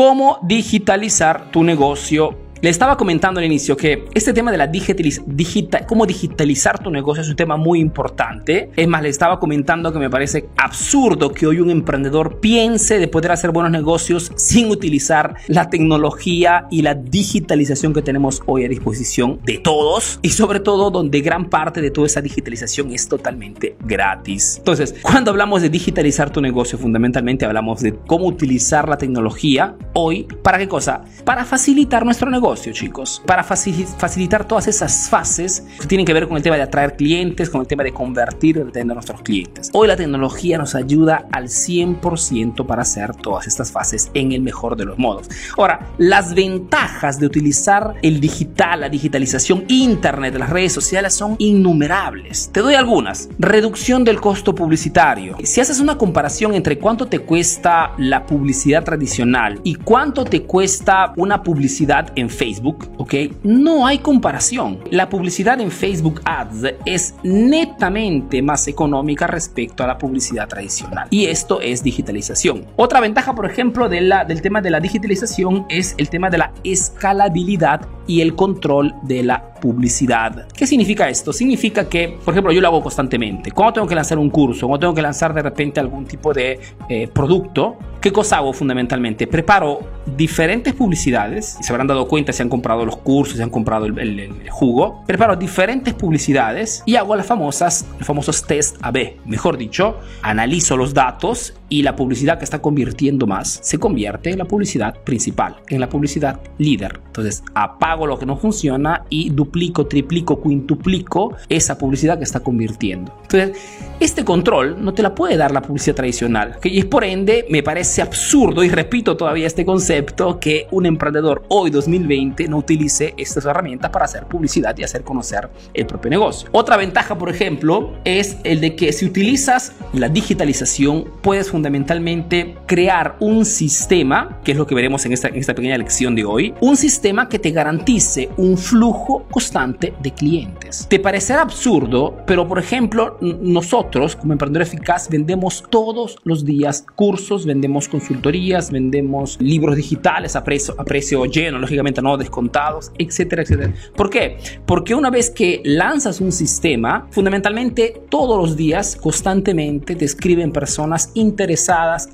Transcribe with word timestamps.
cómo 0.00 0.38
digitalizar 0.40 1.50
tu 1.50 1.62
negocio 1.62 2.34
le 2.62 2.68
estaba 2.68 2.96
comentando 2.96 3.40
al 3.40 3.46
inicio 3.46 3.76
que 3.76 4.04
este 4.14 4.32
tema 4.32 4.52
de 4.52 4.58
la 4.58 4.66
digitaliz 4.66 5.22
digital, 5.26 5.86
cómo 5.86 6.04
digitalizar 6.04 6.82
tu 6.82 6.90
negocio 6.90 7.22
es 7.22 7.28
un 7.28 7.36
tema 7.36 7.56
muy 7.56 7.80
importante. 7.80 8.70
Es 8.76 8.86
más, 8.86 9.02
le 9.02 9.08
estaba 9.08 9.38
comentando 9.40 9.92
que 9.92 9.98
me 9.98 10.10
parece 10.10 10.48
absurdo 10.56 11.32
que 11.32 11.46
hoy 11.46 11.60
un 11.60 11.70
emprendedor 11.70 12.40
piense 12.40 12.98
de 12.98 13.08
poder 13.08 13.32
hacer 13.32 13.50
buenos 13.50 13.72
negocios 13.72 14.32
sin 14.36 14.70
utilizar 14.70 15.36
la 15.48 15.70
tecnología 15.70 16.66
y 16.70 16.82
la 16.82 16.94
digitalización 16.94 17.94
que 17.94 18.02
tenemos 18.02 18.42
hoy 18.46 18.64
a 18.64 18.68
disposición 18.68 19.40
de 19.44 19.58
todos 19.58 20.18
y 20.22 20.30
sobre 20.30 20.60
todo 20.60 20.90
donde 20.90 21.20
gran 21.20 21.48
parte 21.48 21.80
de 21.80 21.90
toda 21.90 22.06
esa 22.06 22.20
digitalización 22.20 22.92
es 22.92 23.08
totalmente 23.08 23.76
gratis. 23.84 24.56
Entonces, 24.58 24.94
cuando 25.02 25.30
hablamos 25.30 25.62
de 25.62 25.70
digitalizar 25.70 26.30
tu 26.30 26.40
negocio, 26.40 26.78
fundamentalmente 26.78 27.46
hablamos 27.46 27.80
de 27.80 27.94
cómo 27.94 28.26
utilizar 28.26 28.88
la 28.88 28.98
tecnología 28.98 29.76
hoy 29.94 30.26
para 30.42 30.58
qué 30.58 30.68
cosa? 30.68 31.02
Para 31.24 31.44
facilitar 31.44 32.04
nuestro 32.04 32.30
negocio 32.30 32.49
chicos, 32.58 33.22
para 33.26 33.44
facilitar 33.44 34.46
todas 34.46 34.66
esas 34.66 35.08
fases 35.08 35.64
que 35.80 35.86
tienen 35.86 36.04
que 36.04 36.12
ver 36.12 36.26
con 36.26 36.36
el 36.36 36.42
tema 36.42 36.56
de 36.56 36.62
atraer 36.62 36.96
clientes, 36.96 37.48
con 37.48 37.60
el 37.60 37.66
tema 37.66 37.82
de 37.82 37.92
convertir 37.92 38.56
y 38.56 38.62
retener 38.62 38.92
a 38.92 38.94
nuestros 38.94 39.22
clientes. 39.22 39.70
Hoy 39.72 39.86
la 39.88 39.96
tecnología 39.96 40.58
nos 40.58 40.74
ayuda 40.74 41.26
al 41.32 41.44
100% 41.44 42.66
para 42.66 42.82
hacer 42.82 43.14
todas 43.14 43.46
estas 43.46 43.70
fases 43.70 44.10
en 44.14 44.32
el 44.32 44.40
mejor 44.40 44.76
de 44.76 44.84
los 44.84 44.98
modos. 44.98 45.28
Ahora, 45.56 45.86
las 45.98 46.34
ventajas 46.34 47.20
de 47.20 47.26
utilizar 47.26 47.94
el 48.02 48.20
digital, 48.20 48.80
la 48.80 48.88
digitalización, 48.88 49.64
internet, 49.68 50.34
las 50.36 50.50
redes 50.50 50.72
sociales 50.72 51.14
son 51.14 51.36
innumerables. 51.38 52.50
Te 52.52 52.60
doy 52.60 52.74
algunas. 52.74 53.28
Reducción 53.38 54.04
del 54.04 54.20
costo 54.20 54.54
publicitario. 54.54 55.36
Si 55.44 55.60
haces 55.60 55.80
una 55.80 55.96
comparación 55.96 56.54
entre 56.54 56.78
cuánto 56.78 57.06
te 57.06 57.20
cuesta 57.20 57.92
la 57.98 58.26
publicidad 58.26 58.84
tradicional 58.84 59.60
y 59.64 59.74
cuánto 59.74 60.24
te 60.24 60.42
cuesta 60.42 61.12
una 61.16 61.42
publicidad 61.42 62.12
en 62.16 62.30
Facebook, 62.40 62.90
¿ok? 62.96 63.14
No 63.42 63.86
hay 63.86 63.98
comparación. 63.98 64.78
La 64.90 65.10
publicidad 65.10 65.60
en 65.60 65.70
Facebook 65.70 66.22
Ads 66.24 66.72
es 66.86 67.14
netamente 67.22 68.40
más 68.40 68.66
económica 68.66 69.26
respecto 69.26 69.84
a 69.84 69.86
la 69.86 69.98
publicidad 69.98 70.48
tradicional. 70.48 71.06
Y 71.10 71.26
esto 71.26 71.60
es 71.60 71.82
digitalización. 71.82 72.64
Otra 72.76 73.00
ventaja, 73.00 73.34
por 73.34 73.44
ejemplo, 73.44 73.90
del 73.90 74.40
tema 74.40 74.62
de 74.62 74.70
la 74.70 74.80
digitalización 74.80 75.66
es 75.68 75.94
el 75.98 76.08
tema 76.08 76.30
de 76.30 76.38
la 76.38 76.50
escalabilidad 76.64 77.86
y 78.06 78.22
el 78.22 78.34
control 78.34 78.94
de 79.02 79.22
la 79.22 79.49
publicidad. 79.60 80.48
¿Qué 80.48 80.66
significa 80.66 81.08
esto? 81.08 81.32
Significa 81.32 81.88
que, 81.88 82.18
por 82.24 82.34
ejemplo, 82.34 82.52
yo 82.52 82.60
lo 82.60 82.68
hago 82.68 82.82
constantemente. 82.82 83.52
Cuando 83.52 83.74
tengo 83.74 83.86
que 83.86 83.94
lanzar 83.94 84.18
un 84.18 84.30
curso, 84.30 84.66
cuando 84.66 84.80
tengo 84.80 84.94
que 84.94 85.02
lanzar 85.02 85.34
de 85.34 85.42
repente 85.42 85.80
algún 85.80 86.06
tipo 86.06 86.32
de 86.32 86.58
eh, 86.88 87.08
producto, 87.08 87.76
¿qué 88.00 88.12
cosa 88.12 88.38
hago 88.38 88.52
fundamentalmente? 88.52 89.26
Preparo 89.26 89.80
diferentes 90.16 90.74
publicidades, 90.74 91.58
se 91.60 91.72
habrán 91.72 91.86
dado 91.86 92.08
cuenta 92.08 92.32
si 92.32 92.42
han 92.42 92.48
comprado 92.48 92.84
los 92.84 92.96
cursos, 92.96 93.36
si 93.36 93.42
han 93.42 93.50
comprado 93.50 93.86
el, 93.86 94.50
jugo, 94.50 95.04
preparo 95.06 95.36
diferentes 95.36 95.94
publicidades 95.94 96.82
y 96.86 96.96
hago 96.96 97.14
las 97.14 97.26
famosas, 97.26 97.86
los 97.98 98.06
famosos 98.06 98.44
test 98.44 98.76
AB. 98.82 99.16
Mejor 99.26 99.56
dicho, 99.56 99.98
analizo 100.22 100.76
los 100.76 100.94
datos 100.94 101.54
y 101.70 101.82
la 101.82 101.96
publicidad 101.96 102.36
que 102.36 102.44
está 102.44 102.60
convirtiendo 102.60 103.26
más 103.26 103.60
se 103.62 103.78
convierte 103.78 104.30
en 104.30 104.38
la 104.38 104.44
publicidad 104.44 104.98
principal, 105.04 105.56
en 105.68 105.80
la 105.80 105.88
publicidad 105.88 106.40
líder. 106.58 107.00
Entonces, 107.06 107.42
apago 107.54 108.06
lo 108.06 108.18
que 108.18 108.26
no 108.26 108.36
funciona 108.36 109.04
y 109.08 109.30
duplico, 109.30 109.86
triplico, 109.86 110.42
quintuplico 110.42 111.36
esa 111.48 111.78
publicidad 111.78 112.18
que 112.18 112.24
está 112.24 112.40
convirtiendo. 112.40 113.16
Entonces, 113.22 113.56
este 114.00 114.24
control 114.24 114.82
no 114.82 114.92
te 114.92 115.02
la 115.02 115.14
puede 115.14 115.36
dar 115.36 115.52
la 115.52 115.62
publicidad 115.62 115.94
tradicional. 115.94 116.56
Y 116.64 116.80
es 116.80 116.84
por 116.86 117.04
ende, 117.04 117.46
me 117.50 117.62
parece 117.62 118.02
absurdo, 118.02 118.64
y 118.64 118.68
repito 118.68 119.16
todavía 119.16 119.46
este 119.46 119.64
concepto, 119.64 120.40
que 120.40 120.66
un 120.72 120.86
emprendedor 120.86 121.44
hoy 121.48 121.70
2020 121.70 122.48
no 122.48 122.58
utilice 122.58 123.14
estas 123.16 123.44
herramientas 123.44 123.90
para 123.90 124.06
hacer 124.06 124.26
publicidad 124.26 124.76
y 124.76 124.82
hacer 124.82 125.04
conocer 125.04 125.48
el 125.74 125.86
propio 125.86 126.10
negocio. 126.10 126.48
Otra 126.52 126.76
ventaja, 126.76 127.16
por 127.16 127.30
ejemplo, 127.30 127.92
es 128.04 128.38
el 128.42 128.60
de 128.60 128.74
que 128.74 128.92
si 128.92 129.06
utilizas 129.06 129.72
la 129.92 130.08
digitalización, 130.08 131.04
puedes 131.22 131.48
fundamentalmente 131.60 132.56
crear 132.64 133.16
un 133.20 133.44
sistema, 133.44 134.40
que 134.42 134.52
es 134.52 134.56
lo 134.56 134.66
que 134.66 134.74
veremos 134.74 135.04
en 135.04 135.12
esta, 135.12 135.28
en 135.28 135.36
esta 135.36 135.54
pequeña 135.54 135.76
lección 135.76 136.14
de 136.14 136.24
hoy, 136.24 136.54
un 136.62 136.74
sistema 136.74 137.28
que 137.28 137.38
te 137.38 137.50
garantice 137.50 138.30
un 138.38 138.56
flujo 138.56 139.26
constante 139.30 139.92
de 140.02 140.10
clientes. 140.10 140.86
Te 140.88 140.98
parecerá 140.98 141.42
absurdo, 141.42 142.16
pero 142.26 142.48
por 142.48 142.58
ejemplo, 142.58 143.18
nosotros 143.20 144.16
como 144.16 144.32
Emprendedor 144.32 144.62
Eficaz 144.62 145.10
vendemos 145.10 145.62
todos 145.68 146.16
los 146.24 146.46
días 146.46 146.86
cursos, 146.94 147.44
vendemos 147.44 147.88
consultorías, 147.88 148.70
vendemos 148.70 149.36
libros 149.38 149.76
digitales 149.76 150.36
a 150.36 150.42
precio, 150.42 150.74
a 150.78 150.84
precio 150.84 151.26
lleno, 151.26 151.58
lógicamente 151.58 152.00
no 152.00 152.16
descontados, 152.16 152.90
etcétera, 152.96 153.42
etcétera. 153.42 153.74
¿Por 153.94 154.08
qué? 154.08 154.38
Porque 154.64 154.94
una 154.94 155.10
vez 155.10 155.28
que 155.28 155.60
lanzas 155.62 156.22
un 156.22 156.32
sistema, 156.32 157.06
fundamentalmente 157.10 158.00
todos 158.08 158.38
los 158.38 158.56
días, 158.56 158.96
constantemente, 158.96 159.94
te 159.94 160.06
escriben 160.06 160.52
personas 160.52 161.10
interesadas 161.12 161.49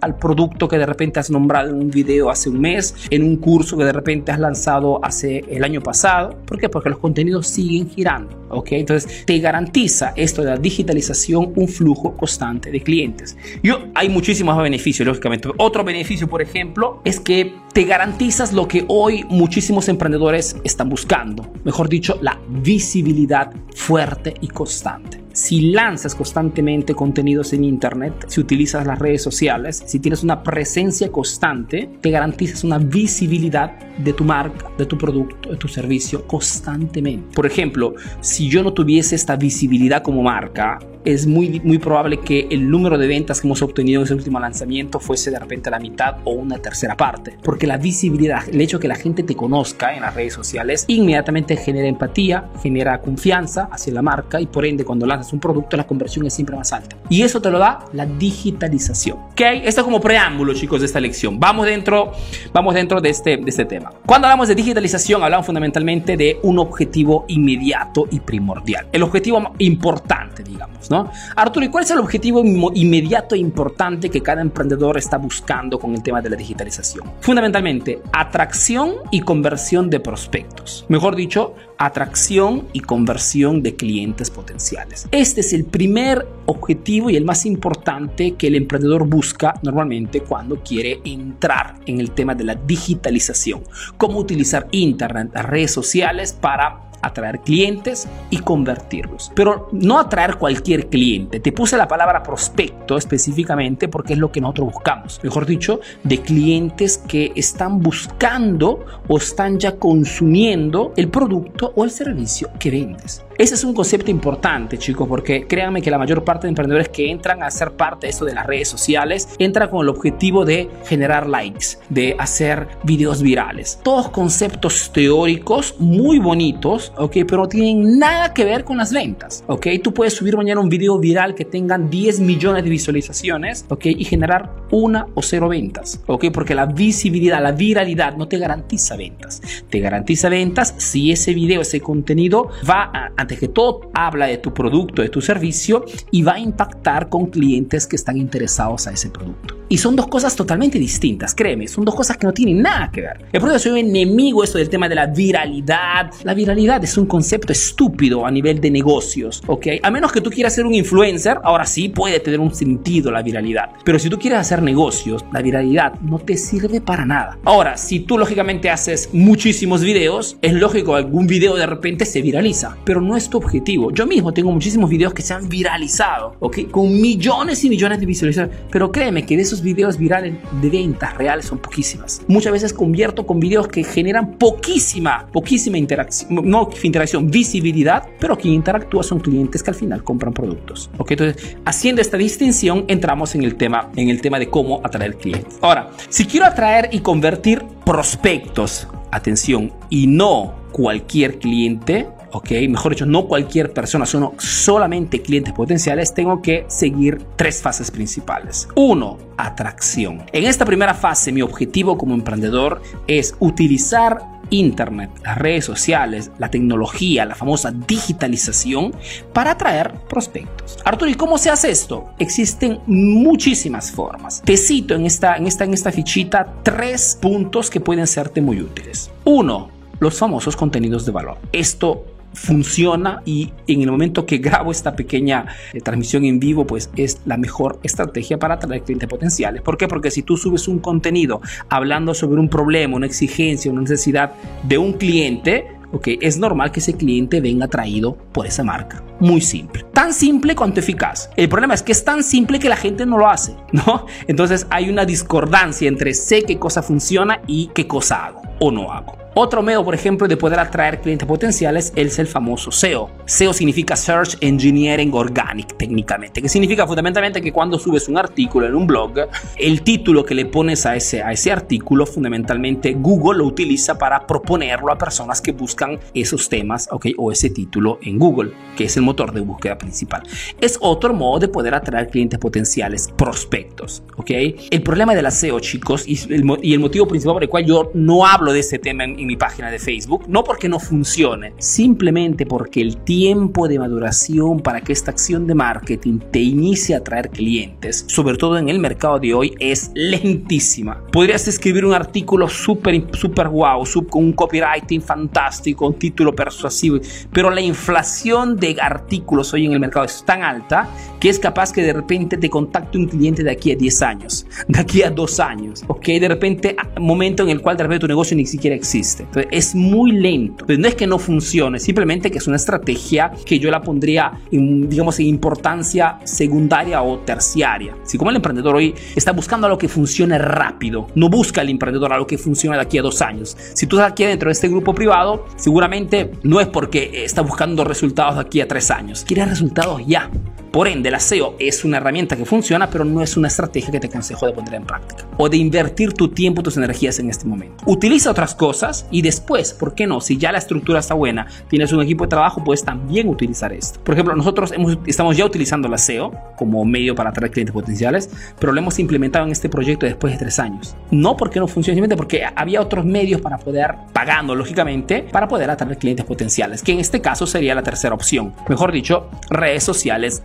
al 0.01 0.17
producto 0.17 0.69
que 0.69 0.79
de 0.79 0.87
repente 0.87 1.21
has 1.21 1.31
nombrado 1.31 1.71
en 1.71 1.77
un 1.77 1.91
video 1.91 2.31
hace 2.31 2.49
un 2.49 2.61
mes, 2.61 2.95
en 3.11 3.23
un 3.23 3.37
curso 3.37 3.77
que 3.77 3.85
de 3.85 3.93
repente 3.93 4.33
has 4.33 4.39
lanzado 4.39 5.05
hace 5.05 5.45
el 5.49 5.65
año 5.65 5.81
pasado. 5.81 6.37
¿Por 6.47 6.59
qué? 6.59 6.69
Porque 6.69 6.91
los 6.91 6.99
contenidos 6.99 7.47
siguen 7.47 7.89
girando. 7.89 8.47
¿ok? 8.51 8.73
Entonces 8.73 9.25
te 9.25 9.39
garantiza 9.39 10.13
esto 10.17 10.43
de 10.43 10.51
la 10.51 10.57
digitalización 10.57 11.53
un 11.57 11.69
flujo 11.69 12.15
constante 12.15 12.71
de 12.71 12.81
clientes. 12.81 13.37
Yo, 13.63 13.87
hay 13.95 14.09
muchísimos 14.09 14.57
beneficios, 14.57 15.07
lógicamente. 15.07 15.49
Otro 15.57 15.85
beneficio, 15.85 16.29
por 16.29 16.43
ejemplo, 16.43 17.01
es 17.05 17.21
que 17.21 17.55
te 17.73 17.85
garantizas 17.85 18.53
lo 18.53 18.67
que 18.69 18.85
hoy 18.89 19.25
muchísimos 19.29 19.89
emprendedores 19.89 20.57
están 20.65 20.89
buscando. 20.89 21.51
Mejor 21.65 21.89
dicho, 21.89 22.19
la 22.23 22.39
visibilidad 22.49 23.53
fuerte 23.75 24.35
y 24.41 24.49
constante 24.49 25.26
si 25.37 25.61
lanzas 25.71 26.15
constantemente 26.15 26.95
contenidos 26.95 27.53
en 27.53 27.63
Internet, 27.63 28.25
si 28.27 28.41
utilizas 28.41 28.87
las 28.87 28.99
redes 28.99 29.23
sociales, 29.23 29.83
si 29.85 30.01
tienes 30.01 30.23
una 30.23 30.43
presencia 30.43 31.13
constante, 31.13 31.91
te 32.01 32.11
garantizas 32.11 32.65
una 32.65 32.79
visibilidad 32.79 33.79
de 33.99 34.15
tu 34.15 34.25
marca, 34.25 34.71
de 34.79 34.87
tu 34.87 34.97
producto, 34.97 35.51
de 35.51 35.57
tu 35.57 35.69
servicio 35.69 36.27
constantemente. 36.27 37.35
Por 37.35 37.45
ejemplo, 37.45 37.95
si 38.21 38.49
yo 38.49 38.63
no 38.63 38.73
tuviese 38.73 39.15
esta 39.15 39.37
visibilidad 39.37 40.03
como 40.03 40.23
marca, 40.23 40.79
es 41.07 41.25
muy, 41.27 41.61
muy 41.61 41.79
probable 41.79 42.19
que 42.19 42.49
el 42.51 42.69
número 42.69 42.99
de 42.99 43.07
ventas 43.07 43.41
que 43.41 43.47
hemos 43.47 43.63
obtenido 43.63 44.01
en 44.01 44.07
ese 44.07 44.15
último 44.15 44.41
lanzamiento 44.41 44.99
fuese 44.99 45.31
de 45.31 45.39
repente 45.39 45.71
la 45.71 45.79
mitad 45.79 46.17
o 46.25 46.33
una 46.33 46.59
tercera 46.59 46.97
parte. 46.97 47.39
Porque 47.45 47.67
la 47.67 47.77
visibilidad, 47.77 48.43
el 48.49 48.61
hecho 48.61 48.79
de 48.79 48.83
que 48.83 48.89
la 48.89 48.97
gente 48.97 49.23
te 49.23 49.37
conozca 49.37 49.95
en 49.95 50.01
las 50.01 50.15
redes 50.15 50.35
sociales, 50.35 50.85
inmediatamente 50.89 51.57
genera 51.57 51.87
empatía, 51.87 52.51
genera 52.61 53.01
confianza 53.01 53.69
hacia 53.71 53.93
la 53.93 54.03
marca 54.03 54.41
y 54.41 54.47
por 54.47 54.67
ende 54.67 54.85
cuando 54.85 55.07
lanzas 55.07 55.26
un 55.33 55.41
producto 55.41 55.77
la 55.77 55.87
conversión 55.87 56.27
es 56.27 56.35
siempre 56.35 56.57
más 56.57 56.73
alta. 56.73 56.97
Y 57.09 57.23
eso 57.23 57.41
te 57.41 57.51
lo 57.51 57.59
da 57.59 57.81
la 57.93 58.07
digitalización. 58.07 59.19
¿Ok? 59.33 59.41
Esto 59.41 59.81
es 59.81 59.85
como 59.85 60.01
preámbulo, 60.01 60.55
chicos, 60.55 60.81
de 60.81 60.87
esta 60.87 61.01
lección. 61.01 61.39
Vamos 61.39 61.67
dentro, 61.67 62.13
vamos 62.53 62.75
dentro 62.75 63.01
de, 63.01 63.11
este, 63.11 63.37
de 63.37 63.49
este 63.49 63.65
tema. 63.65 63.93
Cuando 64.05 64.27
hablamos 64.27 64.49
de 64.49 64.55
digitalización, 64.55 65.23
hablamos 65.23 65.47
fundamentalmente 65.47 66.17
de 66.17 66.39
un 66.43 66.59
objetivo 66.59 67.25
inmediato 67.29 68.07
y 68.11 68.21
primordial. 68.21 68.89
El 68.93 69.03
objetivo 69.03 69.43
importante, 69.59 70.43
digamos, 70.43 70.91
¿no? 70.91 71.11
Arturo, 71.35 71.67
¿y 71.67 71.69
cuál 71.69 71.85
es 71.85 71.91
el 71.91 71.99
objetivo 71.99 72.43
inmediato 72.75 73.35
e 73.35 73.39
importante 73.39 74.11
que 74.11 74.23
cada 74.23 74.41
emprendedor 74.41 74.99
está 74.99 75.19
buscando 75.19 75.79
con 75.79 75.95
el 75.95 76.03
tema 76.03 76.21
de 76.21 76.31
la 76.31 76.37
digitalización? 76.37 77.13
Fundamentalmente, 77.21 78.01
atracción 78.13 78.95
y 79.11 79.21
conversión 79.21 79.91
de 79.91 80.01
prospectos. 80.01 80.85
Mejor 80.89 81.17
dicho, 81.17 81.55
atracción 81.79 82.69
y 82.73 82.81
conversión 82.81 83.63
de 83.63 83.77
clientes 83.77 84.31
potenciales. 84.31 85.09
Este 85.11 85.41
es 85.41 85.53
el 85.53 85.65
primer 85.65 86.27
objetivo 86.47 87.11
y 87.11 87.17
el 87.17 87.25
más 87.25 87.45
importante 87.47 88.33
que 88.33 88.47
el 88.47 88.55
emprendedor 88.55 89.07
busca 89.07 89.55
normalmente 89.63 90.21
cuando 90.21 90.63
quiere 90.63 91.01
entrar 91.05 91.75
en 91.87 92.01
el 92.01 92.13
tema 92.13 92.35
de 92.35 92.45
la 92.45 92.55
digitalización. 92.55 93.63
Cómo 93.97 94.19
utilizar 94.19 94.69
Internet, 94.71 95.31
redes 95.35 95.73
sociales 95.73 96.33
para 96.33 96.86
atraer 97.07 97.41
clientes 97.41 98.09
y 98.31 98.39
convertirlos. 98.39 99.33
Pero 99.35 99.69
no 99.73 99.99
atraer 99.99 100.37
cualquier 100.37 100.89
cliente. 100.89 101.41
Te 101.41 101.53
puse 101.53 101.77
la 101.77 101.89
palabra 101.89 102.23
prospecto 102.23 102.97
específicamente 102.97 103.89
porque 103.89 104.15
es 104.15 104.19
lo 104.19 104.31
que 104.31 104.41
nosotros 104.41 104.75
buscamos. 104.75 105.21
Mejor 105.23 105.47
dicho, 105.47 105.81
de 106.05 106.21
clientes 106.21 106.99
que 106.99 107.33
están 107.35 107.81
buscando 107.81 108.85
o 109.09 109.17
están 109.17 109.59
ya 109.59 109.77
consumiendo 109.77 110.93
el 110.97 111.09
producto 111.09 111.73
o 111.75 111.85
el 111.85 111.91
servicio 111.91 112.51
que 112.59 112.71
vendes. 112.71 113.26
Ese 113.39 113.55
es 113.55 113.65
un 113.65 113.75
concepto 113.75 114.11
importante, 114.11 114.79
chicos, 114.79 115.07
porque 115.07 115.47
créanme 115.47 115.83
que 115.83 115.91
la 115.91 115.99
mayor 115.99 116.25
parte 116.25 116.47
de 116.47 116.51
emprendedores 116.51 116.89
que 116.89 117.11
entran 117.11 117.43
a 117.43 117.51
ser 117.51 117.73
parte 117.73 118.07
de 118.07 118.11
esto 118.11 118.25
de 118.25 118.33
las 118.33 118.47
redes 118.47 118.69
sociales 118.69 119.29
entran 119.39 119.69
con 119.69 119.83
el 119.83 119.91
objetivo 119.91 120.47
de 120.47 120.71
generar 120.87 121.29
likes, 121.29 121.79
de 121.91 122.17
hacer 122.19 122.67
videos 122.83 123.23
virales. 123.23 123.79
Todos 123.83 124.09
conceptos 124.09 124.91
teóricos 124.91 125.75
muy 125.79 126.19
bonitos, 126.19 126.93
¿ok? 126.97 127.13
Pero 127.27 127.43
no 127.43 127.49
tienen 127.49 127.99
nada 127.99 128.33
que 128.33 128.45
ver 128.45 128.65
con 128.65 128.79
las 128.79 128.91
ventas, 128.91 129.45
¿ok? 129.47 129.67
Tú 129.83 129.93
puedes 129.93 130.15
subir 130.15 130.35
mañana 130.37 130.61
un 130.61 130.71
video 130.71 130.99
viral 130.99 131.35
que 131.35 131.45
tengan 131.45 131.91
10 131.91 132.21
millones 132.21 132.65
de 132.65 132.71
visualizaciones, 132.71 133.67
¿ok? 133.69 133.87
Y 133.87 134.05
generar 134.05 134.51
una 134.71 135.09
o 135.15 135.21
cero 135.23 135.49
ventas, 135.49 136.01
¿ok? 136.07 136.27
Porque 136.33 136.55
la 136.55 136.65
visibilidad, 136.65 137.43
la 137.43 137.53
viralidad 137.53 138.17
no 138.17 138.29
te 138.29 138.39
garantiza 138.39 138.97
ventas. 138.97 139.43
Te 139.69 139.81
garantiza 139.81 140.31
ventas 140.31 140.75
si 140.79 141.13
ese 141.13 141.35
video, 141.35 141.61
ese 141.61 141.81
contenido 141.81 142.49
va, 142.69 142.91
a, 143.17 143.26
que 143.35 143.49
todo, 143.49 143.91
habla 143.95 144.27
de 144.27 144.39
tu 144.39 144.55
producto, 144.55 145.03
de 145.03 145.09
tu 145.09 145.21
servicio 145.21 145.85
y 146.13 146.23
va 146.23 146.35
a 146.35 146.39
impactar 146.39 147.09
con 147.09 147.27
clientes 147.27 147.87
que 147.87 147.97
están 147.97 148.19
interesados 148.19 148.87
a 148.87 148.93
ese 148.93 149.11
producto. 149.11 149.57
Y 149.69 149.79
son 149.79 149.97
dos 149.97 150.07
cosas 150.07 150.37
totalmente 150.37 150.79
distintas, 150.79 151.35
créeme, 151.35 151.67
son 151.67 151.85
dos 151.85 151.95
cosas 151.95 152.17
que 152.17 152.27
no 152.27 152.33
tienen 152.33 152.63
nada 152.63 152.91
que 152.93 153.01
ver. 153.01 153.25
El 153.33 153.41
problema 153.41 153.59
soy 153.59 153.73
un 153.73 153.79
enemigo 153.79 154.45
esto 154.45 154.59
del 154.59 154.69
tema 154.69 154.89
de 154.89 154.95
la 154.95 155.07
viralidad. 155.07 156.11
La 156.23 156.35
viralidad 156.35 156.83
es 156.85 156.97
un 156.97 157.07
concepto 157.07 157.53
estúpido 157.53 158.25
a 158.25 158.31
nivel 158.31 158.61
de 158.61 158.71
negocios, 158.71 159.43
¿ok? 159.47 159.67
A 159.83 159.91
menos 159.91 160.13
que 160.13 160.21
tú 160.21 160.31
quieras 160.31 160.55
ser 160.55 160.67
un 160.67 160.75
influencer, 160.75 161.39
ahora 161.43 161.67
sí 161.67 161.89
puede 161.89 162.21
tener 162.21 162.39
un 162.39 162.55
sentido 162.55 163.11
la 163.11 163.23
viralidad. 163.23 163.71
Pero 163.85 163.99
si 163.99 164.09
tú 164.09 164.19
quieres 164.19 164.39
hacer 164.39 164.63
negocios, 164.63 165.25
la 165.33 165.43
viralidad 165.43 165.95
no 166.01 166.19
te 166.21 166.37
sirve 166.37 166.81
para 166.81 167.05
nada. 167.05 167.39
Ahora, 167.45 167.77
si 167.77 168.01
tú 168.01 168.19
lógicamente 168.19 168.71
haces 168.71 169.11
muchísimos 169.13 169.83
videos, 169.83 170.37
es 170.43 170.53
lógico 170.53 170.95
algún 170.95 171.27
video 171.27 171.57
de 171.57 171.67
repente 171.67 172.05
se 172.05 172.23
viraliza, 172.23 172.77
pero 172.85 173.01
no 173.01 173.17
es 173.17 173.29
tu 173.29 173.39
objetivo. 173.39 173.91
Yo 173.91 174.07
mismo 174.07 174.33
tengo 174.33 174.53
muchísimos 174.53 174.89
videos 174.89 175.13
que 175.13 175.23
se 175.23 175.35
han 175.35 175.49
viralizado, 175.49 176.37
¿ok? 176.39 176.71
Con 176.71 177.01
millones 177.01 177.65
y 177.65 177.69
millones 177.69 177.99
de 177.99 178.07
visualizaciones. 178.07 178.57
Pero 178.71 178.93
créeme 178.93 179.27
que 179.27 179.37
de 179.37 179.43
esos 179.43 179.56
videos 179.63 179.99
virales 179.99 180.35
de 180.61 180.71
ventas 180.71 181.17
reales 181.17 181.47
son 181.47 181.59
poquísimas. 181.59 182.23
Muchas 182.29 182.53
veces 182.53 182.73
convierto 182.73 183.27
con 183.27 183.41
videos 183.41 183.69
que 183.69 183.85
generan 183.85 184.35
poquísima, 184.35 185.27
poquísima 185.33 185.79
interacción, 185.79 186.41
no 186.49 186.69
interacción, 186.83 187.31
visibilidad, 187.31 188.05
pero 188.19 188.37
quien 188.37 188.55
interactúa 188.55 189.03
son 189.03 189.21
clientes 189.21 189.63
que 189.63 189.71
al 189.71 189.77
final 189.77 190.03
compran 190.03 190.33
productos. 190.33 190.91
¿ok? 190.99 191.13
Entonces, 191.13 191.57
haciendo 191.65 192.01
esta 192.01 192.17
distinción, 192.17 192.85
entramos 192.89 193.35
en 193.35 193.43
el 193.43 193.57
tema, 193.57 193.91
en 193.97 194.09
el 194.09 194.21
tema 194.21 194.39
de 194.39 194.49
cómo 194.49 194.81
atraer 194.85 195.17
clientes. 195.17 195.59
Ahora, 195.61 195.91
si 196.09 196.25
quiero 196.27 196.47
atraer 196.47 196.89
y 196.93 197.01
convertir 197.01 197.63
prospectos, 197.85 198.89
atención, 199.11 199.73
y 199.91 200.07
no 200.07 200.55
cualquier 200.73 201.39
cliente, 201.39 202.09
ok, 202.33 202.51
mejor 202.69 202.93
dicho, 202.93 203.07
no 203.07 203.27
cualquier 203.27 203.73
persona, 203.73 204.07
sino 204.07 204.35
solamente 204.39 205.23
clientes 205.23 205.53
potenciales, 205.53 206.15
tengo 206.15 206.43
que 206.43 206.65
seguir 206.69 207.19
tres 207.37 207.63
fases 207.63 207.91
principales. 207.91 208.69
Uno, 208.75 209.19
atracción. 209.37 210.23
En 210.33 210.45
esta 210.45 210.65
primera 210.65 210.95
fase, 210.95 211.33
mi 211.33 211.43
objetivo 211.43 211.97
como 211.97 212.15
emprendedor 212.15 212.83
es 213.07 213.35
utilizar 213.39 214.37
Internet, 214.51 215.11
las 215.25 215.39
redes 215.39 215.65
sociales, 215.65 216.31
la 216.39 216.51
tecnología, 216.51 217.25
la 217.25 217.35
famosa 217.35 217.73
digitalización 217.73 218.95
para 219.33 219.53
atraer 219.53 219.95
prospectos. 220.09 220.79
Arturo, 220.85 221.11
¿y 221.11 221.15
cómo 221.15 221.37
se 221.37 221.51
hace 221.51 221.71
esto? 221.71 222.11
Existen 222.19 222.79
muchísimas 222.87 223.91
formas. 223.91 224.43
Te 224.45 224.57
cito 224.57 224.95
en 224.95 225.07
esta, 225.07 225.37
en 225.37 225.47
esta, 225.47 225.65
en 225.65 225.75
esta 225.75 225.91
fichita 225.91 226.55
tres 226.63 227.19
puntos 227.21 227.71
que 227.71 227.81
pueden 227.81 228.07
serte 228.07 228.41
muy 228.41 228.61
útiles. 228.61 229.11
Uno, 229.25 229.71
los 229.99 230.17
famosos 230.17 230.57
contenidos 230.57 231.05
de 231.07 231.13
valor. 231.13 231.39
Esto 231.53 232.05
funciona 232.37 233.23
y 233.25 233.51
en 233.67 233.81
el 233.81 233.91
momento 233.91 234.27
que 234.27 234.39
grabo 234.39 234.71
esta 234.71 234.95
pequeña 234.95 235.47
eh, 235.73 235.81
transmisión 235.81 236.25
en 236.25 236.39
vivo, 236.39 236.67
pues 236.67 236.91
es 236.95 237.21
la 237.25 237.39
mejor 237.39 237.81
estrategia 237.83 238.39
para 238.39 238.55
atraer 238.55 238.83
clientes 238.83 239.09
potenciales. 239.09 239.63
¿Por 239.63 239.77
qué? 239.77 239.89
Porque 239.89 240.11
si 240.11 240.23
tú 240.23 240.37
subes 240.37 240.69
un 240.69 240.79
contenido 240.79 241.41
hablando 241.69 242.15
sobre 242.15 242.39
un 242.39 242.49
problema, 242.49 242.97
una 242.97 243.07
exigencia, 243.07 243.73
una 243.73 243.81
necesidad 243.81 244.33
de 244.63 244.77
un 244.77 244.93
cliente, 244.93 245.67
ok, 245.93 246.09
es 246.21 246.39
normal 246.39 246.71
que 246.71 246.81
ese 246.81 246.95
cliente 246.95 247.41
venga 247.41 247.65
atraído 247.65 248.17
por 248.33 248.47
esa 248.47 248.63
marca. 248.63 249.03
Muy 249.19 249.41
simple. 249.41 249.85
Tan 249.95 250.13
simple 250.13 250.55
cuanto 250.55 250.81
eficaz. 250.81 251.31
El 251.37 251.49
problema 251.49 251.73
es 251.73 251.83
que 251.83 251.93
es 251.93 252.05
tan 252.05 252.23
simple 252.23 252.59
que 252.59 252.69
la 252.69 252.77
gente 252.77 253.07
no 253.07 253.17
lo 253.17 253.29
hace, 253.29 253.57
¿no? 253.73 254.05
Entonces 254.29 254.67
hay 254.69 254.91
una 254.91 255.07
discordancia 255.07 255.89
entre 255.89 256.13
sé 256.13 256.43
qué 256.43 256.59
cosa 256.59 256.83
funciona 256.83 257.41
y 257.47 257.69
qué 257.69 257.87
cosa 257.87 258.27
hago 258.27 258.43
o 258.61 258.71
no 258.71 258.93
hago. 258.93 259.26
Otro 259.39 259.63
medio, 259.63 259.85
por 259.85 259.95
ejemplo, 259.95 260.27
de 260.27 260.39
poder 260.39 260.59
atraer 260.59 261.03
clientes 261.03 261.29
potenciales 261.29 261.93
es 261.95 262.19
el 262.19 262.27
famoso 262.27 262.73
SEO. 262.73 263.11
SEO 263.27 263.53
significa 263.53 263.95
Search 263.95 264.39
Engineering 264.41 265.13
Organic 265.13 265.77
técnicamente, 265.77 266.41
que 266.41 266.49
significa 266.49 266.87
fundamentalmente 266.87 267.43
que 267.43 267.53
cuando 267.53 267.79
subes 267.79 268.09
un 268.09 268.17
artículo 268.17 268.67
en 268.67 268.75
un 268.75 268.87
blog, 268.87 269.29
el 269.59 269.83
título 269.83 270.25
que 270.25 270.35
le 270.35 270.47
pones 270.47 270.87
a 270.87 270.97
ese, 270.97 271.23
a 271.23 271.33
ese 271.33 271.53
artículo, 271.53 272.07
fundamentalmente 272.07 272.95
Google 272.95 273.41
lo 273.41 273.45
utiliza 273.45 273.99
para 273.99 274.27
proponerlo 274.27 274.91
a 274.91 274.97
personas 274.97 275.43
que 275.43 275.53
buscan 275.53 276.01
esos 276.15 276.49
temas 276.49 276.89
okay, 276.91 277.15
o 277.19 277.31
ese 277.31 277.51
título 277.51 277.99
en 278.01 278.19
Google, 278.19 278.53
que 278.75 278.85
es 278.85 278.97
el 278.97 279.03
motor 279.03 279.35
de 279.35 279.43
búsqueda 279.43 279.77
principal. 279.77 280.23
Es 280.63 280.79
otro 280.81 281.13
modo 281.13 281.41
de 281.41 281.49
poder 281.49 281.75
atraer 281.75 282.09
clientes 282.09 282.39
potenciales, 282.39 283.13
prospectos. 283.15 284.03
¿okay? 284.17 284.57
El 284.71 284.83
problema 284.83 285.15
de 285.15 285.21
la 285.21 285.31
SEO, 285.31 285.61
chicos, 285.61 286.09
y 286.09 286.19
el, 286.33 286.43
y 286.63 286.73
el 286.73 286.81
motivo 286.81 287.07
principal 287.07 287.35
por 287.35 287.43
el 287.43 287.51
cual 287.51 287.67
yo 287.67 287.91
no 287.93 288.25
hablo 288.25 288.55
de 288.55 288.61
este 288.61 288.79
tema 288.79 289.05
en 289.05 289.26
mi 289.27 289.37
página 289.37 289.71
de 289.71 289.79
Facebook, 289.79 290.25
no 290.29 290.45
porque 290.45 290.69
no 290.69 290.79
funcione, 290.79 291.53
simplemente 291.59 292.47
porque 292.47 292.81
el 292.81 292.99
tiempo 292.99 293.69
de 293.69 293.79
maduración 293.79 294.61
para 294.61 294.81
que 294.81 294.93
esta 294.93 295.11
acción 295.11 295.47
de 295.47 295.55
marketing 295.55 296.19
te 296.31 296.41
inicie 296.41 296.95
a 296.95 297.03
traer 297.03 297.31
clientes, 297.31 298.05
sobre 298.09 298.37
todo 298.37 298.59
en 298.59 298.69
el 298.69 298.79
mercado 298.79 299.19
de 299.19 299.35
hoy, 299.35 299.55
es 299.59 299.91
lentísima. 299.95 301.03
Podrías 301.13 301.49
escribir 301.49 301.85
un 301.85 301.95
artículo 301.95 302.49
súper, 302.49 303.07
súper 303.13 303.49
wow, 303.49 303.85
con 304.09 304.25
un 304.25 304.33
copywriting 304.33 305.03
fantástico, 305.03 305.87
un 305.87 305.95
título 305.95 306.35
persuasivo, 306.35 306.99
pero 307.33 307.51
la 307.51 307.61
inflación 307.61 308.57
de 308.57 308.77
artículos 308.81 309.53
hoy 309.53 309.67
en 309.67 309.73
el 309.73 309.81
mercado 309.81 310.07
es 310.07 310.23
tan 310.25 310.43
alta 310.43 310.89
que 311.21 311.29
es 311.29 311.39
capaz 311.39 311.73
que 311.73 311.83
de 311.83 311.93
repente 311.93 312.37
te 312.37 312.51
contacte 312.51 312.99
un 312.99 313.07
cliente 313.07 313.43
de 313.43 313.51
aquí 313.51 313.73
a 313.73 313.77
10 313.77 314.03
años, 314.03 314.47
de 314.69 314.79
aquí 314.79 315.03
a 315.03 315.11
2 315.11 315.41
años, 315.41 315.85
ok, 315.87 316.05
de 316.07 316.29
repente, 316.29 316.77
momento 316.99 317.43
en 317.43 317.51
el 317.51 317.61
cual 317.61 317.77
de 317.77 317.85
repente 317.85 318.01
tu 318.01 318.09
negocio 318.09 318.37
ni 318.37 318.47
siquiera 318.47 318.77
existe. 318.77 319.16
Entonces, 319.25 319.49
es 319.51 319.75
muy 319.75 320.13
lento. 320.13 320.65
Entonces, 320.65 320.79
no 320.79 320.89
es 320.89 320.95
que 320.95 321.07
no 321.07 321.19
funcione, 321.19 321.79
simplemente 321.79 322.31
que 322.31 322.39
es 322.39 322.47
una 322.47 322.57
estrategia 322.57 323.33
que 323.45 323.59
yo 323.59 323.71
la 323.71 323.81
pondría, 323.81 324.33
en, 324.51 324.89
digamos, 324.89 325.19
en 325.21 325.27
importancia 325.27 326.19
secundaria 326.25 327.03
o 327.03 327.19
terciaria. 327.19 327.97
Si 328.05 328.19
como 328.19 328.31
el 328.31 328.37
emprendedor 328.37 328.77
hoy 328.77 328.95
está 329.15 329.33
buscando 329.33 329.67
algo 329.67 329.79
que 329.79 329.89
funcione 329.89 330.39
rápido, 330.39 331.09
no 331.15 331.29
busca 331.29 331.63
el 331.63 331.69
emprendedor 331.69 332.13
algo 332.13 332.27
que 332.27 332.39
funcione 332.39 332.77
de 332.77 332.83
aquí 332.83 332.99
a 332.99 333.03
dos 333.03 333.23
años. 333.23 333.57
Si 333.75 333.87
tú 333.87 333.97
estás 333.97 334.13
aquí 334.13 334.25
dentro 334.25 334.49
de 334.49 334.53
este 334.53 334.69
grupo 334.69 334.95
privado, 334.95 335.47
seguramente 335.57 336.33
no 336.43 336.61
es 336.61 336.69
porque 336.69 337.25
está 337.25 337.43
buscando 337.43 337.85
resultados 337.85 338.37
de 338.37 338.41
aquí 338.41 338.61
a 338.61 338.69
tres 338.69 338.91
años. 338.91 339.25
Quiere 339.25 339.45
resultados 339.45 340.03
ya. 340.07 340.31
Por 340.77 340.89
ende, 340.89 341.09
el 341.09 341.19
SEO 341.19 341.57
es 341.59 341.87
una 341.87 341.97
herramienta 341.97 342.37
que 342.37 342.45
funciona, 342.45 342.91
pero 342.91 343.03
no 343.03 343.23
es 343.23 343.39
una 343.39 343.49
estrategia 343.49 343.91
que 343.91 343.99
te 343.99 344.09
aconsejo 344.09 344.45
de 344.45 344.53
poner 344.53 344.75
en 344.75 344.85
práctica 344.85 345.25
o 345.39 345.49
de 345.49 345.57
invertir 345.57 346.13
tu 346.13 346.29
tiempo, 346.29 346.63
tus 346.63 346.77
energías 346.77 347.19
en 347.19 347.31
este 347.31 347.47
momento. 347.47 347.83
Utiliza 347.87 348.31
otras 348.31 348.55
cosas 348.55 349.07
y 349.11 349.23
después, 349.23 349.73
¿por 349.73 349.95
qué 349.95 350.07
no? 350.07 350.21
Si 350.21 350.37
ya 350.37 350.53
la 350.53 350.59
estructura 350.59 351.01
está 351.01 351.15
buena, 351.15 351.47
tienes 351.71 351.95
un 351.95 352.03
equipo 352.03 352.25
de 352.25 352.29
trabajo, 352.29 352.63
puedes 352.63 352.85
también 352.85 353.27
utilizar 353.27 353.73
esto. 353.73 354.01
Por 354.05 354.15
ejemplo, 354.15 354.37
nosotros 354.37 354.75
estamos 355.07 355.35
ya 355.35 355.47
utilizando 355.47 355.89
la 355.89 355.97
SEO 355.97 356.33
como 356.59 356.85
medio 356.85 357.15
para 357.15 357.31
atraer 357.31 357.53
clientes 357.53 357.73
potenciales, 357.73 358.29
pero 358.59 358.75
lo 358.75 358.79
hemos 358.79 358.99
implementado 358.99 359.47
en 359.47 359.53
este 359.53 359.71
proyecto 359.71 360.05
después 360.05 360.35
de 360.35 360.39
tres 360.39 360.59
años. 360.59 360.95
No 361.11 361.39
porque 361.39 361.59
no 361.59 361.69
funcione, 361.69 361.95
simplemente 361.95 362.19
porque 362.19 362.43
había 362.55 362.83
otros 362.83 363.07
medios 363.07 363.41
para 363.41 363.57
poder, 363.57 363.95
pagando 364.13 364.55
lógicamente, 364.55 365.23
para 365.23 365.49
poder 365.49 365.71
atraer 365.71 365.97
clientes 365.97 366.27
potenciales, 366.27 366.83
que 366.83 366.93
en 366.93 367.01
este 367.01 367.23
caso 367.23 367.47
sería 367.47 367.75
la 367.75 367.83
tercera 367.83 368.15
opción. 368.15 368.53
Mejor 368.69 368.93
dicho, 368.93 369.31
redes 369.49 369.83
sociales, 369.83 370.43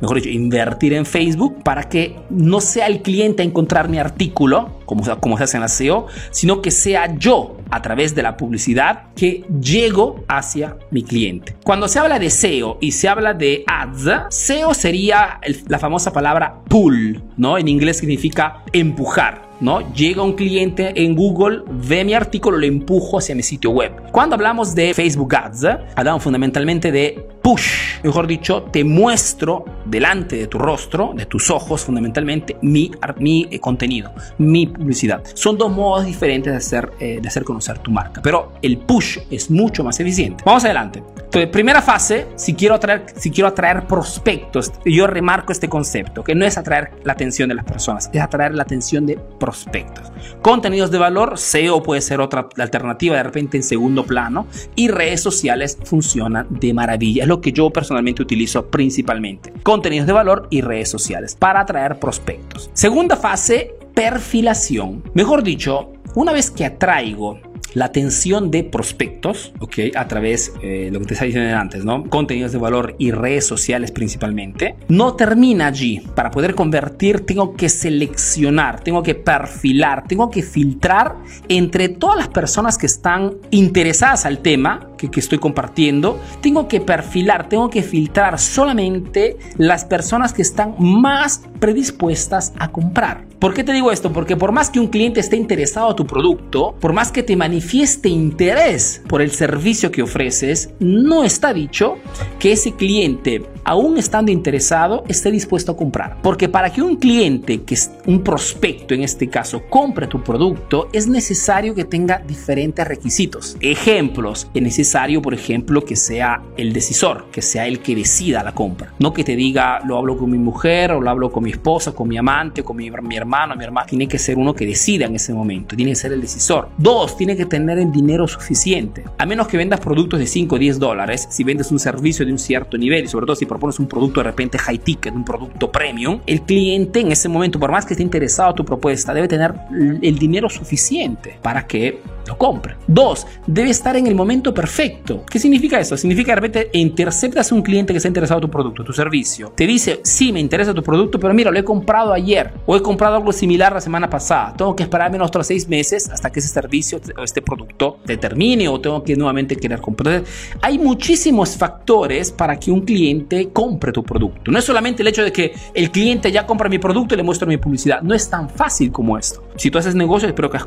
mejor 0.00 0.16
dicho, 0.16 0.30
invertir 0.30 0.94
en 0.94 1.04
Facebook 1.06 1.62
para 1.62 1.84
que 1.88 2.16
no 2.30 2.60
sea 2.60 2.86
el 2.86 3.02
cliente 3.02 3.42
a 3.42 3.46
encontrar 3.46 3.88
mi 3.88 3.98
artículo, 3.98 4.80
como, 4.86 5.04
se 5.04 5.42
hace 5.44 5.56
en 5.56 5.60
la 5.60 5.68
SEO, 5.68 6.06
sino 6.30 6.62
que 6.62 6.70
sea 6.70 7.14
yo 7.16 7.56
a 7.70 7.82
través 7.82 8.14
de 8.14 8.22
la 8.22 8.36
publicidad 8.36 9.12
que 9.14 9.44
llego 9.60 10.24
hacia 10.28 10.76
mi 10.90 11.02
cliente. 11.02 11.54
Cuando 11.64 11.86
se 11.86 11.98
habla 11.98 12.18
de 12.18 12.30
SEO 12.30 12.78
y 12.80 12.92
se 12.92 13.08
habla 13.08 13.34
de 13.34 13.64
ads, 13.66 14.34
SEO 14.34 14.74
sería 14.74 15.40
la 15.68 15.78
famosa 15.78 16.12
palabra 16.12 16.62
pull, 16.68 17.22
¿no? 17.36 17.58
En 17.58 17.68
inglés 17.68 17.98
significa 17.98 18.64
empujar. 18.72 19.50
¿no? 19.60 19.92
Llega 19.92 20.22
un 20.22 20.32
cliente 20.32 20.92
en 21.04 21.14
Google, 21.14 21.62
ve 21.68 22.04
mi 22.04 22.14
artículo, 22.14 22.56
lo 22.56 22.66
empujo 22.66 23.18
hacia 23.18 23.34
mi 23.34 23.42
sitio 23.42 23.70
web. 23.70 23.92
Cuando 24.10 24.34
hablamos 24.34 24.74
de 24.74 24.94
Facebook 24.94 25.34
Ads, 25.34 25.66
hablamos 25.94 26.22
fundamentalmente 26.22 26.90
de 26.90 27.28
push, 27.42 28.00
mejor 28.02 28.26
dicho, 28.26 28.62
te 28.64 28.84
muestro 28.84 29.64
delante 29.84 30.36
de 30.36 30.46
tu 30.46 30.58
rostro, 30.58 31.12
de 31.14 31.26
tus 31.26 31.50
ojos 31.50 31.84
fundamentalmente, 31.84 32.56
mi, 32.62 32.90
mi 33.18 33.48
eh, 33.50 33.58
contenido, 33.58 34.12
mi 34.38 34.66
publicidad. 34.66 35.22
Son 35.34 35.56
dos 35.56 35.70
modos 35.70 36.06
diferentes 36.06 36.52
de 36.52 36.56
hacer, 36.56 36.92
eh, 37.00 37.18
de 37.20 37.28
hacer 37.28 37.44
conocer 37.44 37.78
tu 37.78 37.90
marca, 37.90 38.20
pero 38.22 38.52
el 38.62 38.78
push 38.78 39.18
es 39.30 39.50
mucho 39.50 39.84
más 39.84 39.98
eficiente. 40.00 40.42
Vamos 40.44 40.64
adelante. 40.64 41.02
Entonces, 41.16 41.50
primera 41.50 41.80
fase, 41.80 42.26
si 42.34 42.54
quiero 42.54 42.74
atraer, 42.74 43.06
si 43.16 43.30
quiero 43.30 43.48
atraer 43.48 43.86
prospectos, 43.86 44.72
yo 44.84 45.06
remarco 45.06 45.52
este 45.52 45.68
concepto, 45.68 46.24
que 46.24 46.34
no 46.34 46.44
es 46.44 46.58
atraer 46.58 46.90
la 47.04 47.12
atención 47.12 47.48
de 47.48 47.54
las 47.54 47.64
personas, 47.64 48.10
es 48.12 48.20
atraer 48.20 48.54
la 48.54 48.64
atención 48.64 49.06
de 49.06 49.16
prospectos. 49.38 50.10
Contenidos 50.42 50.90
de 50.90 50.98
valor, 50.98 51.38
SEO 51.38 51.82
puede 51.82 52.00
ser 52.00 52.20
otra 52.20 52.48
alternativa 52.58 53.16
de 53.16 53.22
repente 53.22 53.56
en 53.56 53.62
segundo 53.62 54.04
plano 54.04 54.46
y 54.74 54.88
redes 54.88 55.22
sociales 55.22 55.78
funcionan 55.84 56.46
de 56.50 56.74
maravilla. 56.74 57.26
Lo 57.30 57.40
que 57.40 57.52
yo 57.52 57.70
personalmente 57.70 58.22
utilizo 58.22 58.66
principalmente. 58.66 59.52
Contenidos 59.62 60.08
de 60.08 60.12
valor 60.12 60.48
y 60.50 60.62
redes 60.62 60.88
sociales 60.88 61.36
para 61.36 61.60
atraer 61.60 62.00
prospectos. 62.00 62.70
Segunda 62.72 63.16
fase, 63.16 63.72
perfilación. 63.94 65.04
Mejor 65.14 65.44
dicho, 65.44 65.92
una 66.16 66.32
vez 66.32 66.50
que 66.50 66.64
atraigo 66.64 67.38
la 67.74 67.86
atención 67.86 68.50
de 68.50 68.64
prospectos, 68.64 69.52
¿ok? 69.60 69.94
A 69.94 70.08
través 70.08 70.52
de 70.60 70.88
eh, 70.88 70.90
lo 70.90 71.00
que 71.00 71.06
te 71.06 71.14
estaba 71.14 71.26
diciendo 71.26 71.56
antes, 71.56 71.84
¿no? 71.84 72.04
Contenidos 72.08 72.52
de 72.52 72.58
valor 72.58 72.94
y 72.98 73.10
redes 73.10 73.46
sociales 73.46 73.92
principalmente. 73.92 74.76
No 74.88 75.14
termina 75.14 75.66
allí. 75.66 76.00
Para 76.14 76.30
poder 76.30 76.54
convertir 76.54 77.20
tengo 77.20 77.54
que 77.54 77.68
seleccionar, 77.68 78.80
tengo 78.80 79.02
que 79.02 79.14
perfilar, 79.14 80.04
tengo 80.06 80.30
que 80.30 80.42
filtrar 80.42 81.16
entre 81.48 81.88
todas 81.88 82.16
las 82.16 82.28
personas 82.28 82.78
que 82.78 82.86
están 82.86 83.34
interesadas 83.50 84.26
al 84.26 84.38
tema 84.38 84.90
que, 85.08 85.20
estoy 85.20 85.38
compartiendo. 85.38 86.18
Tengo 86.40 86.68
que 86.68 86.80
perfilar, 86.80 87.48
tengo 87.48 87.70
que 87.70 87.82
filtrar 87.82 88.38
solamente 88.38 89.36
las 89.56 89.84
personas 89.84 90.32
que 90.32 90.42
están 90.42 90.74
más 90.78 91.42
predispuestas 91.58 92.52
a 92.58 92.70
comprar. 92.70 93.24
¿Por 93.38 93.54
qué 93.54 93.64
te 93.64 93.72
digo 93.72 93.90
esto? 93.90 94.12
Porque 94.12 94.36
por 94.36 94.52
más 94.52 94.68
que 94.68 94.80
un 94.80 94.88
cliente 94.88 95.20
esté 95.20 95.36
interesado 95.36 95.90
a 95.90 95.96
tu 95.96 96.06
producto, 96.06 96.74
por 96.78 96.92
más 96.92 97.10
que 97.10 97.22
te 97.22 97.32
manifieste 97.50 98.08
interés 98.08 99.02
por 99.08 99.20
el 99.20 99.32
servicio 99.32 99.90
que 99.90 100.02
ofreces, 100.02 100.70
no 100.78 101.24
está 101.24 101.52
dicho 101.52 101.96
que 102.38 102.52
ese 102.52 102.74
cliente, 102.76 103.42
aún 103.64 103.98
estando 103.98 104.30
interesado, 104.30 105.02
esté 105.08 105.32
dispuesto 105.32 105.72
a 105.72 105.76
comprar. 105.76 106.22
Porque 106.22 106.48
para 106.48 106.72
que 106.72 106.80
un 106.80 106.94
cliente, 106.94 107.62
que 107.62 107.74
es 107.74 107.90
un 108.06 108.22
prospecto 108.22 108.94
en 108.94 109.02
este 109.02 109.28
caso, 109.28 109.62
compre 109.68 110.06
tu 110.06 110.22
producto, 110.22 110.88
es 110.92 111.08
necesario 111.08 111.74
que 111.74 111.84
tenga 111.84 112.18
diferentes 112.18 112.86
requisitos. 112.86 113.56
Ejemplos, 113.60 114.48
es 114.54 114.62
necesario, 114.62 115.20
por 115.20 115.34
ejemplo, 115.34 115.84
que 115.84 115.96
sea 115.96 116.40
el 116.56 116.72
decisor, 116.72 117.26
que 117.32 117.42
sea 117.42 117.66
el 117.66 117.80
que 117.80 117.96
decida 117.96 118.44
la 118.44 118.54
compra. 118.54 118.94
No 119.00 119.12
que 119.12 119.24
te 119.24 119.34
diga, 119.34 119.80
lo 119.84 119.98
hablo 119.98 120.16
con 120.16 120.30
mi 120.30 120.38
mujer, 120.38 120.92
o 120.92 121.00
lo 121.00 121.10
hablo 121.10 121.32
con 121.32 121.42
mi 121.42 121.50
esposa, 121.50 121.90
con 121.90 122.06
mi 122.06 122.16
amante, 122.16 122.62
con 122.62 122.76
mi, 122.76 122.88
mi 122.90 123.16
hermano 123.16 123.56
mi 123.56 123.64
hermana, 123.64 123.88
tiene 123.88 124.06
que 124.06 124.18
ser 124.18 124.38
uno 124.38 124.54
que 124.54 124.64
decida 124.66 125.06
en 125.06 125.16
ese 125.16 125.34
momento, 125.34 125.74
tiene 125.74 125.90
que 125.92 125.96
ser 125.96 126.12
el 126.12 126.20
decisor. 126.20 126.68
Dos, 126.78 127.16
tiene 127.16 127.36
que 127.36 127.39
tener 127.46 127.78
el 127.78 127.92
dinero 127.92 128.26
suficiente. 128.26 129.04
A 129.18 129.26
menos 129.26 129.48
que 129.48 129.56
vendas 129.56 129.80
productos 129.80 130.18
de 130.18 130.26
5 130.26 130.54
o 130.54 130.58
10 130.58 130.78
dólares, 130.78 131.28
si 131.30 131.44
vendes 131.44 131.70
un 131.70 131.78
servicio 131.78 132.24
de 132.24 132.32
un 132.32 132.38
cierto 132.38 132.76
nivel 132.78 133.04
y 133.04 133.08
sobre 133.08 133.26
todo 133.26 133.36
si 133.36 133.46
propones 133.46 133.78
un 133.78 133.86
producto 133.86 134.20
de 134.20 134.24
repente 134.24 134.58
high 134.58 134.78
ticket, 134.78 135.14
un 135.14 135.24
producto 135.24 135.70
premium, 135.70 136.20
el 136.26 136.42
cliente 136.42 137.00
en 137.00 137.12
ese 137.12 137.28
momento, 137.28 137.58
por 137.58 137.70
más 137.70 137.84
que 137.84 137.94
esté 137.94 138.02
interesado 138.02 138.50
en 138.50 138.56
tu 138.56 138.64
propuesta, 138.64 139.14
debe 139.14 139.28
tener 139.28 139.54
el 140.02 140.18
dinero 140.18 140.48
suficiente 140.48 141.38
para 141.42 141.66
que 141.66 142.00
lo 142.26 142.36
compre. 142.38 142.76
Dos, 142.86 143.26
debe 143.46 143.70
estar 143.70 143.96
en 143.96 144.06
el 144.06 144.14
momento 144.14 144.52
perfecto. 144.54 145.24
¿Qué 145.28 145.38
significa 145.38 145.80
eso? 145.80 145.96
Significa 145.96 146.32
de 146.32 146.40
repente 146.40 146.70
interceptas 146.74 147.50
a 147.50 147.54
un 147.54 147.62
cliente 147.62 147.92
que 147.92 147.98
está 147.98 148.08
interesado 148.08 148.38
en 148.38 148.42
tu 148.42 148.50
producto, 148.50 148.84
tu 148.84 148.92
servicio. 148.92 149.52
Te 149.56 149.66
dice, 149.66 150.00
sí, 150.04 150.32
me 150.32 150.40
interesa 150.40 150.74
tu 150.74 150.82
producto, 150.82 151.18
pero 151.18 151.34
mira, 151.34 151.50
lo 151.50 151.58
he 151.58 151.64
comprado 151.64 152.12
ayer 152.12 152.52
o 152.66 152.76
he 152.76 152.82
comprado 152.82 153.16
algo 153.16 153.32
similar 153.32 153.72
la 153.72 153.80
semana 153.80 154.08
pasada. 154.08 154.54
Tengo 154.56 154.76
que 154.76 154.82
esperar 154.82 155.10
menos 155.10 155.28
otros 155.28 155.46
seis 155.46 155.68
meses 155.68 156.08
hasta 156.10 156.30
que 156.30 156.40
ese 156.40 156.48
servicio 156.48 157.00
o 157.16 157.22
este 157.30 157.42
producto 157.42 157.98
te 158.04 158.16
termine 158.16 158.68
o 158.68 158.80
tengo 158.80 159.02
que 159.02 159.16
nuevamente 159.16 159.56
querer 159.56 159.80
comprar. 159.80 160.22
hay 160.60 160.78
muchísimos 160.78 161.56
factores 161.56 162.30
para 162.32 162.58
que 162.58 162.70
un 162.70 162.82
cliente 162.82 163.50
compre 163.52 163.92
tu 163.92 164.02
producto. 164.02 164.50
No 164.50 164.58
es 164.58 164.64
solamente 164.64 165.02
el 165.02 165.08
hecho 165.08 165.22
de 165.22 165.32
que 165.32 165.54
el 165.74 165.90
cliente 165.90 166.30
ya 166.30 166.46
compra 166.46 166.68
mi 166.68 166.78
producto 166.78 167.14
y 167.14 167.16
le 167.16 167.22
muestro 167.22 167.46
mi 167.46 167.56
publicidad. 167.56 168.02
No 168.02 168.14
es 168.14 168.28
tan 168.28 168.50
fácil 168.50 168.90
como 168.90 169.16
esto. 169.16 169.42
Si 169.56 169.70
tú 169.70 169.78
haces 169.78 169.94
negocio, 169.94 170.28
espero 170.28 170.50
que 170.50 170.58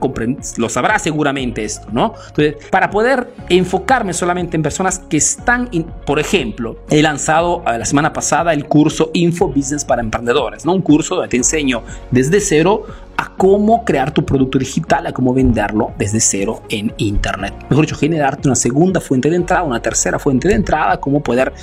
lo 0.57 0.69
sabrás 0.69 1.01
seguramente 1.01 1.63
esto, 1.63 1.87
¿no? 1.91 2.13
Entonces, 2.29 2.55
para 2.69 2.89
poder 2.89 3.27
enfocarme 3.49 4.13
solamente 4.13 4.55
en 4.55 4.63
personas 4.63 4.99
que 4.99 5.17
están, 5.17 5.69
por 6.05 6.19
ejemplo, 6.19 6.77
he 6.89 7.01
lanzado 7.01 7.63
eh, 7.67 7.77
la 7.77 7.85
semana 7.85 8.13
pasada 8.13 8.53
el 8.53 8.65
curso 8.65 9.11
Info 9.13 9.47
Business 9.47 9.83
para 9.85 10.01
Emprendedores, 10.01 10.65
¿no? 10.65 10.73
Un 10.73 10.81
curso 10.81 11.15
donde 11.15 11.29
te 11.29 11.37
enseño 11.37 11.83
desde 12.11 12.39
cero 12.39 12.85
a 13.17 13.35
cómo 13.35 13.83
crear 13.85 14.13
tu 14.13 14.25
producto 14.25 14.57
digital, 14.57 15.07
a 15.07 15.11
cómo 15.11 15.33
venderlo 15.33 15.93
desde 15.97 16.19
cero 16.19 16.63
en 16.69 16.93
Internet. 16.97 17.53
Mejor 17.69 17.85
dicho, 17.85 17.95
generarte 17.95 18.47
una 18.47 18.55
segunda 18.55 18.99
fuente 18.99 19.29
de 19.29 19.35
entrada, 19.35 19.63
una 19.63 19.81
tercera 19.81 20.19
fuente 20.19 20.47
de 20.47 20.55
entrada, 20.55 20.99
cómo 20.99 21.21
poder 21.21 21.53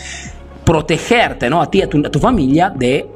protegerte, 0.64 1.50
¿no? 1.50 1.60
A 1.60 1.70
ti 1.70 1.78
y 1.78 1.82
a 1.82 1.88
tu, 1.88 2.18
familia 2.20 2.70
de 2.70 3.08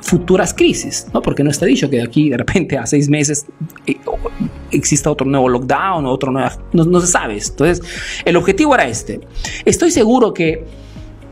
futuras 0.00 0.54
crisis, 0.54 1.06
¿no? 1.12 1.22
Porque 1.22 1.42
no 1.42 1.50
está 1.50 1.66
dicho 1.66 1.88
que 1.88 1.96
de 1.96 2.02
aquí 2.02 2.30
de 2.30 2.36
repente 2.36 2.76
a 2.78 2.86
seis 2.86 3.08
meses 3.08 3.46
eh, 3.86 3.96
exista 4.70 5.10
otro 5.10 5.26
nuevo 5.26 5.48
lockdown 5.48 6.06
otro 6.06 6.30
nuevo... 6.30 6.48
No, 6.72 6.84
no 6.84 7.00
se 7.00 7.06
sabe. 7.06 7.38
Entonces, 7.38 7.80
el 8.24 8.36
objetivo 8.36 8.74
era 8.74 8.86
este. 8.86 9.20
Estoy 9.64 9.90
seguro 9.90 10.32
que 10.32 10.64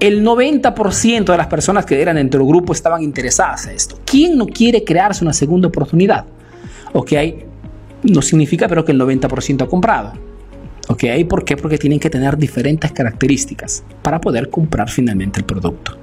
el 0.01 0.25
90% 0.25 1.25
de 1.25 1.37
las 1.37 1.47
personas 1.47 1.85
que 1.85 2.01
eran 2.01 2.17
dentro 2.17 2.41
del 2.41 2.49
grupo 2.49 2.73
estaban 2.73 3.03
interesadas 3.03 3.67
en 3.67 3.77
esto. 3.77 3.99
¿Quién 4.05 4.37
no 4.37 4.47
quiere 4.47 4.83
crearse 4.83 5.23
una 5.23 5.35
segunda 5.35 5.69
oportunidad? 5.69 6.25
¿Ok? 6.93 7.13
No 8.03 8.23
significa 8.23 8.69
pero 8.69 8.85
que 8.85 8.93
el 8.93 9.01
90% 9.01 9.63
ha 9.63 9.67
comprado. 9.67 10.13
¿Ok? 10.89 11.05
¿Por 11.29 11.45
qué? 11.45 11.57
Porque 11.57 11.79
tienen 11.79 12.01
que 12.01 12.11
tener 12.11 12.37
diferentes 12.37 12.91
características 12.93 13.85
para 14.03 14.21
poder 14.21 14.51
comprar 14.51 14.91
finalmente 14.91 15.41
el 15.41 15.47
producto. 15.47 15.97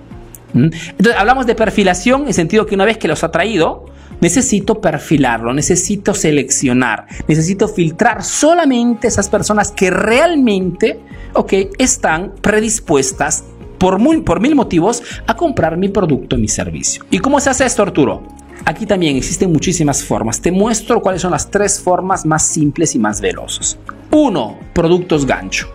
¿Mm? 0.53 0.69
Entonces 0.91 1.15
hablamos 1.17 1.45
de 1.45 1.55
perfilación 1.55 2.21
en 2.21 2.27
el 2.27 2.33
sentido 2.33 2.65
que 2.65 2.75
una 2.75 2.85
vez 2.85 2.97
que 2.97 3.07
los 3.07 3.23
ha 3.23 3.31
traído, 3.31 3.85
necesito 4.21 4.81
perfilarlo, 4.81 5.53
necesito 5.53 6.13
seleccionar, 6.13 7.07
necesito 7.27 7.67
filtrar 7.67 8.23
solamente 8.23 9.07
esas 9.07 9.29
personas 9.29 9.71
que 9.71 9.89
realmente, 9.89 10.99
ok, 11.33 11.53
están 11.77 12.33
predispuestas 12.41 13.43
por, 13.77 13.99
por 14.23 14.39
mil 14.39 14.55
motivos 14.55 15.03
a 15.27 15.35
comprar 15.35 15.77
mi 15.77 15.89
producto, 15.89 16.37
mi 16.37 16.47
servicio. 16.47 17.05
¿Y 17.11 17.19
cómo 17.19 17.39
se 17.39 17.49
hace 17.49 17.65
esto, 17.65 17.83
Arturo? 17.83 18.23
Aquí 18.67 18.85
también 18.85 19.15
existen 19.15 19.49
muchísimas 19.49 20.03
formas. 20.03 20.41
Te 20.41 20.51
muestro 20.51 21.01
cuáles 21.01 21.21
son 21.21 21.31
las 21.31 21.49
tres 21.49 21.79
formas 21.79 22.25
más 22.25 22.45
simples 22.45 22.95
y 22.95 22.99
más 22.99 23.21
veloces. 23.21 23.77
Uno, 24.11 24.59
productos 24.73 25.25
gancho. 25.25 25.69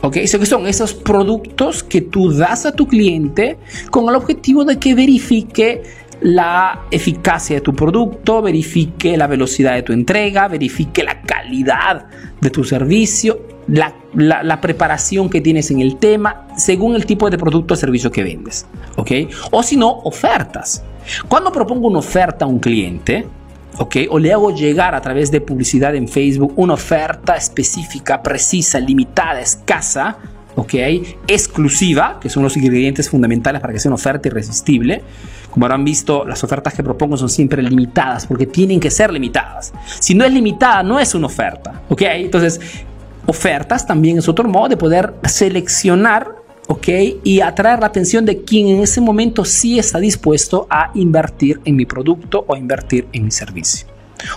¿Ok? 0.00 0.12
Que 0.12 0.46
son 0.46 0.68
esos 0.68 0.94
productos 0.94 1.82
que 1.82 2.02
tú 2.02 2.32
das 2.32 2.66
a 2.66 2.72
tu 2.72 2.86
cliente 2.86 3.58
con 3.90 4.08
el 4.08 4.14
objetivo 4.14 4.64
de 4.64 4.78
que 4.78 4.94
verifique 4.94 5.82
la 6.20 6.82
eficacia 6.92 7.56
de 7.56 7.62
tu 7.62 7.74
producto, 7.74 8.40
verifique 8.42 9.16
la 9.16 9.26
velocidad 9.26 9.74
de 9.74 9.82
tu 9.82 9.92
entrega, 9.92 10.46
verifique 10.46 11.02
la 11.02 11.22
calidad 11.22 12.06
de 12.40 12.50
tu 12.50 12.62
servicio, 12.62 13.40
la, 13.70 14.60
preparación 14.60 15.30
que 15.30 15.40
tienes 15.40 15.70
en 15.70 15.80
el 15.80 15.96
tema, 15.96 16.48
según 16.56 16.96
el 16.96 17.06
tipo 17.06 17.30
de 17.30 17.38
producto 17.38 17.74
o 17.74 17.76
servicio 17.76 18.10
que 18.10 18.22
vendes. 18.22 18.66
¿Ok? 18.96 19.12
O 19.50 19.62
si 19.62 19.76
no, 19.76 19.90
ofertas. 20.04 20.82
Cuando 21.28 21.52
propongo 21.52 21.88
una 21.88 22.00
oferta 22.00 22.44
a 22.44 22.48
un 22.48 22.58
cliente, 22.58 23.26
¿ok? 23.78 23.96
O 24.10 24.18
le 24.18 24.32
hago 24.32 24.54
llegar 24.54 24.94
a 24.94 25.00
través 25.00 25.30
de 25.30 25.40
publicidad 25.40 25.94
en 25.94 26.08
Facebook 26.08 26.52
una 26.56 26.74
oferta 26.74 27.36
específica, 27.36 28.22
precisa, 28.22 28.78
limitada, 28.78 29.40
escasa, 29.40 30.18
¿ok? 30.56 30.74
Exclusiva, 31.26 32.18
que 32.20 32.28
son 32.28 32.42
los 32.42 32.56
ingredientes 32.56 33.08
fundamentales 33.08 33.60
para 33.60 33.72
que 33.72 33.80
sea 33.80 33.90
una 33.90 33.96
oferta 33.96 34.28
irresistible. 34.28 35.02
Como 35.50 35.66
habrán 35.66 35.84
visto, 35.84 36.24
las 36.24 36.44
ofertas 36.44 36.74
que 36.74 36.82
propongo 36.82 37.16
son 37.16 37.28
siempre 37.28 37.62
limitadas 37.62 38.26
porque 38.26 38.46
tienen 38.46 38.78
que 38.78 38.90
ser 38.90 39.12
limitadas. 39.12 39.72
Si 39.98 40.14
no 40.14 40.24
es 40.24 40.32
limitada, 40.32 40.82
no 40.82 41.00
es 41.00 41.12
una 41.14 41.26
oferta. 41.26 41.82
¿Ok? 41.88 42.02
Entonces, 42.02 42.60
ofertas 43.30 43.86
también 43.86 44.18
es 44.18 44.28
otro 44.28 44.48
modo 44.48 44.68
de 44.68 44.76
poder 44.76 45.14
seleccionar 45.24 46.40
¿ok? 46.70 46.88
Y 47.24 47.40
atraer 47.40 47.80
la 47.80 47.86
atención 47.86 48.24
de 48.24 48.44
quien 48.44 48.68
en 48.68 48.82
ese 48.82 49.00
momento 49.00 49.44
sí 49.44 49.78
está 49.78 49.98
dispuesto 49.98 50.68
a 50.70 50.92
invertir 50.94 51.60
en 51.64 51.74
mi 51.74 51.84
producto 51.84 52.44
o 52.46 52.56
invertir 52.56 53.08
en 53.12 53.24
mi 53.24 53.30
servicio. 53.32 53.88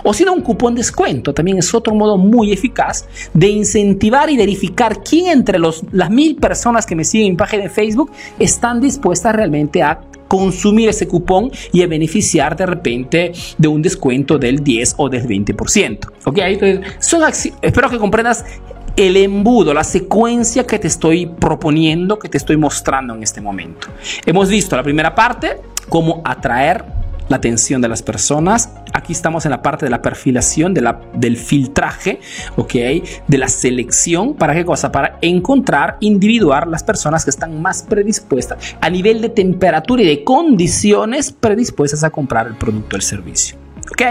O 0.02 0.12
si 0.12 0.24
no, 0.24 0.32
un 0.32 0.40
cupón 0.40 0.74
descuento 0.74 1.32
también 1.32 1.58
es 1.58 1.72
otro 1.74 1.94
modo 1.94 2.18
muy 2.18 2.52
eficaz 2.52 3.06
de 3.32 3.48
incentivar 3.48 4.30
y 4.30 4.36
verificar 4.36 5.02
quién 5.02 5.28
entre 5.28 5.58
los, 5.58 5.84
las 5.92 6.10
mil 6.10 6.36
personas 6.36 6.86
que 6.86 6.96
me 6.96 7.04
siguen 7.04 7.26
en 7.26 7.32
mi 7.34 7.36
página 7.36 7.64
de 7.64 7.70
Facebook 7.70 8.10
están 8.38 8.80
dispuestas 8.80 9.36
realmente 9.36 9.82
a 9.82 10.00
consumir 10.26 10.88
ese 10.88 11.06
cupón 11.06 11.52
y 11.72 11.82
a 11.82 11.86
beneficiar 11.86 12.56
de 12.56 12.66
repente 12.66 13.32
de 13.56 13.68
un 13.68 13.82
descuento 13.82 14.38
del 14.38 14.64
10 14.64 14.94
o 14.96 15.08
del 15.08 15.28
20%. 15.28 16.08
¿Ok? 16.24 16.38
Son 16.98 17.22
espero 17.62 17.90
que 17.90 17.98
comprendas 17.98 18.44
el 18.96 19.16
embudo, 19.16 19.74
la 19.74 19.84
secuencia 19.84 20.66
que 20.66 20.78
te 20.78 20.88
estoy 20.88 21.26
proponiendo, 21.26 22.18
que 22.18 22.28
te 22.28 22.38
estoy 22.38 22.56
mostrando 22.56 23.14
en 23.14 23.22
este 23.22 23.40
momento. 23.40 23.88
Hemos 24.24 24.48
visto 24.48 24.76
la 24.76 24.82
primera 24.82 25.14
parte, 25.14 25.60
cómo 25.88 26.22
atraer 26.24 26.84
la 27.28 27.36
atención 27.36 27.80
de 27.80 27.88
las 27.88 28.02
personas. 28.02 28.70
Aquí 28.92 29.12
estamos 29.12 29.44
en 29.44 29.50
la 29.50 29.62
parte 29.62 29.86
de 29.86 29.90
la 29.90 30.02
perfilación, 30.02 30.74
de 30.74 30.82
la, 30.82 31.00
del 31.14 31.36
filtraje, 31.36 32.20
¿ok? 32.56 32.74
De 33.26 33.38
la 33.38 33.48
selección. 33.48 34.34
¿Para 34.34 34.54
qué 34.54 34.64
cosa? 34.64 34.92
Para 34.92 35.18
encontrar, 35.22 35.96
individuar 36.00 36.68
las 36.68 36.82
personas 36.82 37.24
que 37.24 37.30
están 37.30 37.60
más 37.60 37.82
predispuestas 37.82 38.76
a 38.80 38.90
nivel 38.90 39.20
de 39.20 39.30
temperatura 39.30 40.02
y 40.02 40.06
de 40.06 40.24
condiciones 40.24 41.32
predispuestas 41.32 42.04
a 42.04 42.10
comprar 42.10 42.46
el 42.46 42.54
producto 42.54 42.94
o 42.94 42.98
el 42.98 43.02
servicio. 43.02 43.56
¿Ok? 43.90 44.02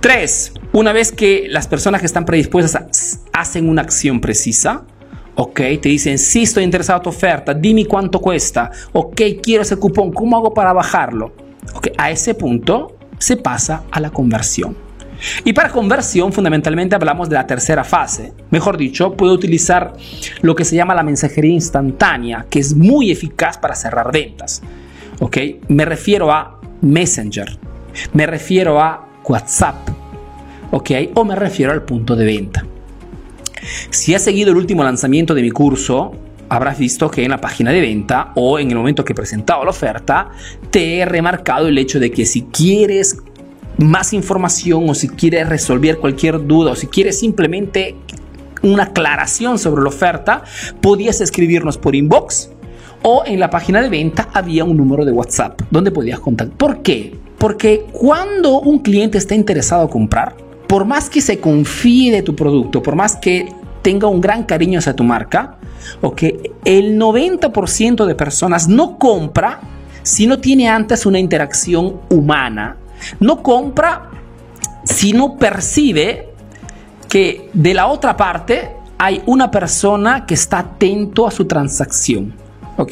Tres, 0.00 0.52
una 0.72 0.92
vez 0.92 1.12
que 1.12 1.46
las 1.48 1.66
personas 1.66 2.00
que 2.00 2.06
están 2.06 2.24
predispuestas 2.24 3.20
hacen 3.32 3.68
una 3.68 3.82
acción 3.82 4.20
precisa, 4.20 4.84
ok, 5.34 5.60
te 5.80 5.88
dicen, 5.88 6.18
sí 6.18 6.42
estoy 6.42 6.64
interesado 6.64 6.98
en 6.98 7.02
tu 7.02 7.08
oferta, 7.10 7.54
dime 7.54 7.86
cuánto 7.86 8.20
cuesta, 8.20 8.70
ok, 8.92 9.20
quiero 9.42 9.62
ese 9.62 9.76
cupón, 9.76 10.12
¿cómo 10.12 10.36
hago 10.36 10.54
para 10.54 10.72
bajarlo? 10.72 11.32
Ok, 11.74 11.88
a 11.98 12.10
ese 12.10 12.34
punto 12.34 12.96
se 13.18 13.36
pasa 13.36 13.84
a 13.90 14.00
la 14.00 14.10
conversión. 14.10 14.76
Y 15.44 15.52
para 15.52 15.70
conversión 15.70 16.32
fundamentalmente 16.32 16.94
hablamos 16.94 17.28
de 17.28 17.34
la 17.34 17.46
tercera 17.46 17.84
fase. 17.84 18.32
Mejor 18.50 18.78
dicho, 18.78 19.14
puedo 19.14 19.34
utilizar 19.34 19.92
lo 20.40 20.54
que 20.54 20.64
se 20.64 20.76
llama 20.76 20.94
la 20.94 21.02
mensajería 21.02 21.52
instantánea, 21.52 22.46
que 22.48 22.58
es 22.58 22.74
muy 22.74 23.10
eficaz 23.10 23.58
para 23.58 23.74
cerrar 23.74 24.12
ventas. 24.12 24.62
¿Ok? 25.20 25.36
Me 25.68 25.84
refiero 25.84 26.32
a 26.32 26.58
Messenger, 26.80 27.58
me 28.14 28.26
refiero 28.26 28.80
a 28.80 29.06
WhatsApp, 29.24 29.76
¿ok? 30.70 30.90
O 31.14 31.24
me 31.24 31.36
refiero 31.36 31.72
al 31.72 31.82
punto 31.82 32.16
de 32.16 32.24
venta. 32.24 32.64
Si 33.90 34.14
has 34.14 34.22
seguido 34.22 34.50
el 34.50 34.56
último 34.56 34.82
lanzamiento 34.84 35.34
de 35.34 35.42
mi 35.42 35.50
curso, 35.50 36.12
habrás 36.48 36.78
visto 36.78 37.10
que 37.10 37.24
en 37.24 37.30
la 37.30 37.40
página 37.40 37.70
de 37.70 37.80
venta 37.80 38.32
o 38.34 38.58
en 38.58 38.70
el 38.70 38.76
momento 38.76 39.04
que 39.04 39.12
he 39.12 39.16
presentado 39.16 39.64
la 39.64 39.70
oferta, 39.70 40.30
te 40.70 40.98
he 40.98 41.04
remarcado 41.04 41.68
el 41.68 41.78
hecho 41.78 42.00
de 42.00 42.10
que 42.10 42.26
si 42.26 42.42
quieres 42.42 43.18
más 43.78 44.12
información 44.12 44.88
o 44.88 44.94
si 44.94 45.08
quieres 45.08 45.48
resolver 45.48 45.98
cualquier 45.98 46.46
duda 46.46 46.72
o 46.72 46.76
si 46.76 46.86
quieres 46.86 47.18
simplemente 47.18 47.96
una 48.62 48.84
aclaración 48.84 49.58
sobre 49.58 49.82
la 49.82 49.88
oferta, 49.88 50.42
podías 50.80 51.20
escribirnos 51.20 51.78
por 51.78 51.94
inbox 51.94 52.50
o 53.02 53.22
en 53.24 53.40
la 53.40 53.48
página 53.48 53.80
de 53.80 53.88
venta 53.88 54.28
había 54.34 54.64
un 54.64 54.76
número 54.76 55.04
de 55.04 55.12
WhatsApp 55.12 55.62
donde 55.70 55.90
podías 55.90 56.20
contactar. 56.20 56.56
¿Por 56.58 56.82
qué? 56.82 57.16
Porque 57.38 57.86
cuando 57.92 58.60
un 58.60 58.80
cliente 58.80 59.16
está 59.16 59.34
interesado 59.34 59.84
en 59.84 59.88
comprar, 59.88 60.36
por 60.70 60.84
más 60.84 61.10
que 61.10 61.20
se 61.20 61.40
confíe 61.40 62.12
de 62.12 62.22
tu 62.22 62.36
producto, 62.36 62.80
por 62.80 62.94
más 62.94 63.16
que 63.16 63.52
tenga 63.82 64.06
un 64.06 64.20
gran 64.20 64.44
cariño 64.44 64.78
hacia 64.78 64.94
tu 64.94 65.02
marca, 65.02 65.56
que 66.14 66.52
el 66.64 66.96
90% 66.96 68.06
de 68.06 68.14
personas 68.14 68.68
no 68.68 68.96
compra 68.96 69.58
si 70.04 70.28
no 70.28 70.38
tiene 70.38 70.68
antes 70.68 71.06
una 71.06 71.18
interacción 71.18 71.96
humana. 72.08 72.76
No 73.18 73.42
compra 73.42 74.10
si 74.84 75.12
no 75.12 75.38
percibe 75.38 76.28
que 77.08 77.50
de 77.52 77.74
la 77.74 77.88
otra 77.88 78.16
parte 78.16 78.70
hay 78.96 79.24
una 79.26 79.50
persona 79.50 80.24
que 80.24 80.34
está 80.34 80.60
atento 80.60 81.26
a 81.26 81.32
su 81.32 81.46
transacción. 81.46 82.32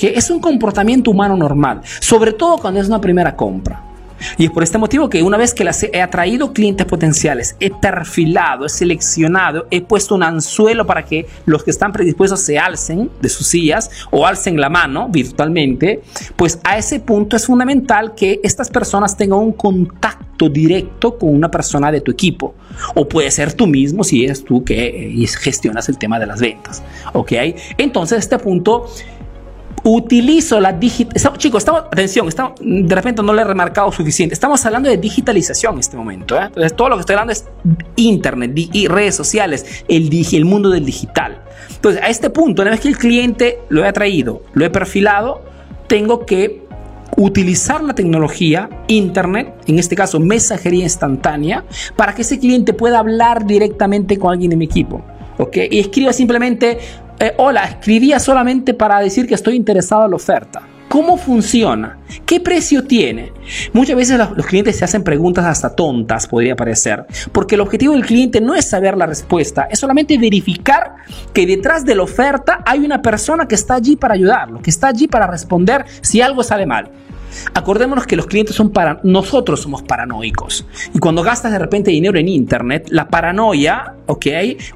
Es 0.02 0.30
un 0.30 0.40
comportamiento 0.40 1.12
humano 1.12 1.36
normal, 1.36 1.82
sobre 2.00 2.32
todo 2.32 2.58
cuando 2.58 2.80
es 2.80 2.88
una 2.88 3.00
primera 3.00 3.36
compra. 3.36 3.87
Y 4.36 4.46
es 4.46 4.50
por 4.50 4.62
este 4.62 4.78
motivo 4.78 5.08
que 5.08 5.22
una 5.22 5.36
vez 5.36 5.54
que 5.54 5.64
las 5.64 5.82
he 5.82 6.00
atraído 6.00 6.52
clientes 6.52 6.86
potenciales, 6.86 7.56
he 7.60 7.70
perfilado, 7.70 8.66
he 8.66 8.68
seleccionado, 8.68 9.66
he 9.70 9.80
puesto 9.80 10.14
un 10.14 10.22
anzuelo 10.22 10.86
para 10.86 11.04
que 11.04 11.26
los 11.46 11.64
que 11.64 11.70
están 11.70 11.92
predispuestos 11.92 12.40
se 12.40 12.58
alcen 12.58 13.10
de 13.20 13.28
sus 13.28 13.46
sillas 13.46 13.90
o 14.10 14.26
alcen 14.26 14.60
la 14.60 14.68
mano 14.68 15.08
virtualmente, 15.08 16.02
pues 16.36 16.58
a 16.64 16.78
ese 16.78 17.00
punto 17.00 17.36
es 17.36 17.46
fundamental 17.46 18.14
que 18.14 18.40
estas 18.42 18.70
personas 18.70 19.16
tengan 19.16 19.38
un 19.38 19.52
contacto 19.52 20.48
directo 20.48 21.18
con 21.18 21.34
una 21.34 21.50
persona 21.50 21.90
de 21.90 22.00
tu 22.00 22.12
equipo. 22.12 22.54
O 22.94 23.08
puede 23.08 23.30
ser 23.30 23.52
tú 23.52 23.66
mismo 23.66 24.04
si 24.04 24.24
eres 24.24 24.44
tú 24.44 24.62
que 24.62 24.86
eh, 24.86 25.26
gestionas 25.26 25.88
el 25.88 25.98
tema 25.98 26.18
de 26.20 26.26
las 26.26 26.40
ventas. 26.40 26.82
¿Ok? 27.12 27.32
Entonces, 27.76 28.18
este 28.18 28.38
punto 28.38 28.86
utilizo 29.84 30.60
la 30.60 30.72
digitalización. 30.72 31.36
Chicos, 31.38 31.60
estamos, 31.62 31.82
atención, 31.82 32.28
estamos, 32.28 32.52
de 32.60 32.94
repente 32.94 33.22
no 33.22 33.32
le 33.32 33.42
he 33.42 33.44
remarcado 33.44 33.90
suficiente. 33.92 34.34
Estamos 34.34 34.64
hablando 34.66 34.88
de 34.88 34.96
digitalización 34.96 35.74
en 35.74 35.80
este 35.80 35.96
momento. 35.96 36.36
¿eh? 36.36 36.44
Entonces, 36.44 36.74
todo 36.74 36.88
lo 36.88 36.96
que 36.96 37.00
estoy 37.00 37.14
hablando 37.14 37.32
es 37.32 37.44
Internet 37.96 38.52
y 38.54 38.88
redes 38.88 39.14
sociales, 39.14 39.84
el, 39.88 40.10
el 40.32 40.44
mundo 40.44 40.70
del 40.70 40.84
digital. 40.84 41.42
Entonces, 41.74 42.02
a 42.02 42.08
este 42.08 42.30
punto, 42.30 42.62
una 42.62 42.72
vez 42.72 42.80
que 42.80 42.88
el 42.88 42.98
cliente 42.98 43.60
lo 43.68 43.84
he 43.84 43.92
traído, 43.92 44.42
lo 44.52 44.64
he 44.64 44.70
perfilado, 44.70 45.42
tengo 45.86 46.26
que 46.26 46.66
utilizar 47.16 47.82
la 47.82 47.94
tecnología, 47.94 48.68
Internet, 48.86 49.54
en 49.66 49.78
este 49.78 49.96
caso 49.96 50.20
mensajería 50.20 50.84
instantánea, 50.84 51.64
para 51.96 52.14
que 52.14 52.22
ese 52.22 52.38
cliente 52.38 52.72
pueda 52.72 52.98
hablar 52.98 53.46
directamente 53.46 54.18
con 54.18 54.32
alguien 54.32 54.50
de 54.50 54.56
mi 54.56 54.66
equipo. 54.66 55.02
¿ok? 55.38 55.56
Y 55.70 55.78
escriba 55.80 56.12
simplemente 56.12 56.78
eh, 57.20 57.34
hola, 57.36 57.64
escribía 57.64 58.20
solamente 58.20 58.74
para 58.74 59.00
decir 59.00 59.26
que 59.26 59.34
estoy 59.34 59.56
interesado 59.56 60.04
en 60.04 60.10
la 60.10 60.16
oferta. 60.16 60.62
¿Cómo 60.88 61.18
funciona? 61.18 61.98
¿Qué 62.24 62.40
precio 62.40 62.84
tiene? 62.84 63.32
Muchas 63.74 63.94
veces 63.94 64.18
los, 64.18 64.46
clientes 64.46 64.76
se 64.76 64.84
hacen 64.84 65.02
preguntas 65.04 65.44
hasta 65.44 65.74
tontas, 65.74 66.26
podría 66.26 66.56
parecer, 66.56 67.04
porque 67.30 67.56
el 67.56 67.60
objetivo 67.60 67.92
del 67.92 68.06
cliente 68.06 68.40
no 68.40 68.54
es 68.54 68.66
saber 68.70 68.96
la 68.96 69.04
respuesta, 69.04 69.68
es 69.70 69.78
solamente 69.78 70.16
verificar 70.16 70.94
que 71.34 71.44
detrás 71.44 71.84
de 71.84 71.94
la 71.94 72.04
oferta 72.04 72.62
hay 72.64 72.78
una 72.80 73.02
persona 73.02 73.46
que 73.46 73.56
está 73.56 73.74
allí 73.74 73.96
para 73.96 74.14
ayudarlo, 74.14 74.62
que 74.62 74.70
está 74.70 74.88
allí 74.88 75.08
para 75.08 75.26
responder 75.26 75.84
si 76.00 76.22
algo 76.22 76.42
sale 76.42 76.64
mal. 76.64 76.90
Acordémonos 77.54 78.06
que 78.06 78.16
los 78.16 78.26
clientes 78.26 78.56
son 78.56 78.70
para 78.70 79.00
nosotros 79.02 79.60
somos 79.60 79.82
paranoicos. 79.82 80.66
Y 80.94 80.98
cuando 80.98 81.22
gastas 81.22 81.52
de 81.52 81.58
repente 81.58 81.90
dinero 81.90 82.18
en 82.18 82.28
internet, 82.28 82.86
la 82.90 83.08
paranoia, 83.08 83.94
¿ok? 84.06 84.26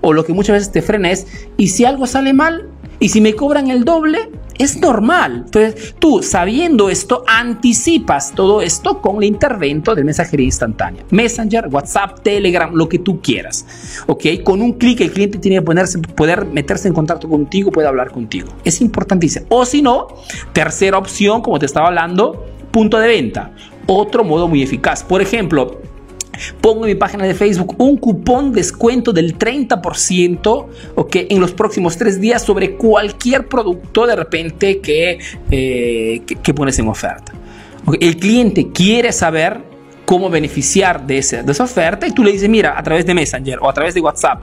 O 0.00 0.12
lo 0.12 0.24
que 0.24 0.32
muchas 0.32 0.54
veces 0.54 0.72
te 0.72 0.82
frena 0.82 1.10
es, 1.10 1.26
¿y 1.56 1.68
si 1.68 1.84
algo 1.84 2.06
sale 2.06 2.32
mal? 2.32 2.68
¿Y 3.00 3.08
si 3.08 3.20
me 3.20 3.34
cobran 3.34 3.70
el 3.70 3.84
doble? 3.84 4.30
Es 4.58 4.76
normal. 4.78 5.42
Entonces, 5.46 5.94
tú 5.98 6.22
sabiendo 6.22 6.90
esto, 6.90 7.24
anticipas 7.26 8.32
todo 8.34 8.62
esto 8.62 9.00
con 9.00 9.16
el 9.16 9.24
intervento 9.24 9.94
de 9.94 10.04
mensajería 10.04 10.46
instantánea. 10.46 11.04
Messenger, 11.10 11.68
WhatsApp, 11.70 12.20
Telegram, 12.22 12.72
lo 12.74 12.88
que 12.88 12.98
tú 12.98 13.20
quieras. 13.20 13.66
¿Ok? 14.06 14.24
Con 14.44 14.62
un 14.62 14.74
clic 14.74 15.00
el 15.00 15.12
cliente 15.12 15.38
tiene 15.38 15.58
que 15.58 15.62
ponerse, 15.62 15.98
poder 15.98 16.46
meterse 16.46 16.88
en 16.88 16.94
contacto 16.94 17.28
contigo, 17.28 17.70
puede 17.70 17.88
hablar 17.88 18.10
contigo. 18.10 18.48
Es 18.64 18.80
importantísimo. 18.80 19.46
O 19.48 19.64
si 19.64 19.82
no, 19.82 20.08
tercera 20.52 20.98
opción, 20.98 21.42
como 21.42 21.58
te 21.58 21.66
estaba 21.66 21.88
hablando, 21.88 22.46
punto 22.70 22.98
de 22.98 23.08
venta. 23.08 23.52
Otro 23.86 24.24
modo 24.24 24.48
muy 24.48 24.62
eficaz. 24.62 25.02
Por 25.02 25.22
ejemplo, 25.22 25.80
pongo 26.60 26.84
en 26.84 26.92
mi 26.92 26.94
página 26.94 27.24
de 27.24 27.34
Facebook 27.34 27.74
un 27.78 27.96
cupón 27.96 28.52
descuento 28.52 29.12
del 29.12 29.38
30% 29.38 30.66
okay, 30.94 31.26
en 31.30 31.40
los 31.40 31.52
próximos 31.52 31.96
tres 31.96 32.20
días 32.20 32.42
sobre 32.42 32.76
cualquier 32.76 33.48
producto 33.48 34.06
de 34.06 34.16
repente 34.16 34.80
que, 34.80 35.18
eh, 35.50 36.22
que, 36.42 36.54
pones 36.54 36.78
en 36.78 36.88
oferta. 36.88 37.32
El 38.00 38.16
cliente 38.16 38.70
quiere 38.72 39.12
saber 39.12 39.60
cómo 40.04 40.28
beneficiar 40.30 41.06
de, 41.06 41.18
ese, 41.18 41.42
de 41.42 41.52
esa 41.52 41.64
oferta 41.64 42.06
y 42.06 42.12
tú 42.12 42.22
le 42.22 42.32
dices, 42.32 42.48
mira, 42.48 42.78
a 42.78 42.82
través 42.82 43.06
de 43.06 43.14
Messenger 43.14 43.58
o 43.60 43.68
a 43.68 43.72
través 43.72 43.94
de 43.94 44.00
WhatsApp, 44.00 44.42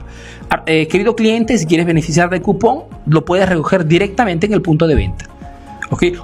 eh, 0.66 0.88
querido 0.88 1.14
cliente, 1.14 1.56
si 1.56 1.66
quieres 1.66 1.86
beneficiar 1.86 2.28
del 2.28 2.42
cupón, 2.42 2.84
lo 3.06 3.24
puedes 3.24 3.48
recoger 3.48 3.86
directamente 3.86 4.46
en 4.46 4.52
el 4.52 4.62
punto 4.62 4.86
de 4.86 4.94
venta. 4.94 5.26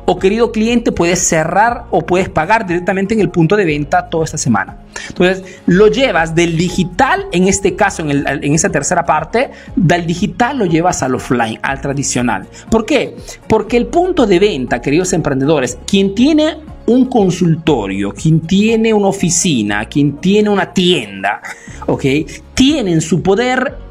O 0.04 0.18
querido 0.18 0.52
cliente, 0.52 0.92
puedes 0.92 1.26
cerrar 1.26 1.84
o 1.90 2.06
puedes 2.06 2.28
pagar 2.28 2.66
directamente 2.66 3.14
en 3.14 3.20
el 3.20 3.30
punto 3.30 3.56
de 3.56 3.64
venta 3.64 4.08
toda 4.08 4.24
esta 4.24 4.38
semana. 4.38 4.78
Entonces, 5.08 5.60
lo 5.66 5.88
llevas 5.88 6.34
del 6.34 6.56
digital, 6.56 7.26
en 7.32 7.48
este 7.48 7.74
caso, 7.74 8.02
en, 8.02 8.24
en 8.26 8.54
esa 8.54 8.70
tercera 8.70 9.04
parte, 9.04 9.50
del 9.74 10.06
digital 10.06 10.58
lo 10.58 10.66
llevas 10.66 11.02
al 11.02 11.14
offline, 11.14 11.58
al 11.62 11.80
tradicional. 11.80 12.46
¿Por 12.70 12.86
qué? 12.86 13.16
Porque 13.48 13.76
el 13.76 13.86
punto 13.86 14.26
de 14.26 14.38
venta, 14.38 14.80
queridos 14.80 15.12
emprendedores, 15.12 15.78
quien 15.86 16.14
tiene 16.14 16.58
un 16.86 17.06
consultorio, 17.06 18.12
quien 18.12 18.40
tiene 18.40 18.94
una 18.94 19.08
oficina, 19.08 19.86
quien 19.86 20.18
tiene 20.18 20.48
una 20.48 20.72
tienda, 20.72 21.42
¿ok? 21.86 22.04
Tiene 22.54 22.92
en 22.92 23.00
su 23.00 23.22
poder 23.22 23.85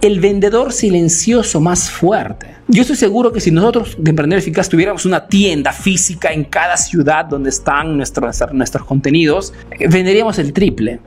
el 0.00 0.20
vendedor 0.20 0.72
silencioso 0.72 1.60
más 1.60 1.90
fuerte. 1.90 2.54
Yo 2.68 2.82
estoy 2.82 2.96
seguro 2.96 3.32
que 3.32 3.40
si 3.40 3.50
nosotros 3.50 3.96
de 3.98 4.10
Emprender 4.10 4.38
Eficaz 4.38 4.68
tuviéramos 4.68 5.04
una 5.04 5.26
tienda 5.26 5.72
física 5.72 6.32
en 6.32 6.44
cada 6.44 6.76
ciudad 6.76 7.24
donde 7.24 7.50
están 7.50 7.96
nuestros, 7.96 8.42
nuestros 8.52 8.84
contenidos, 8.84 9.52
venderíamos 9.90 10.38
el 10.38 10.52
triple. 10.52 11.00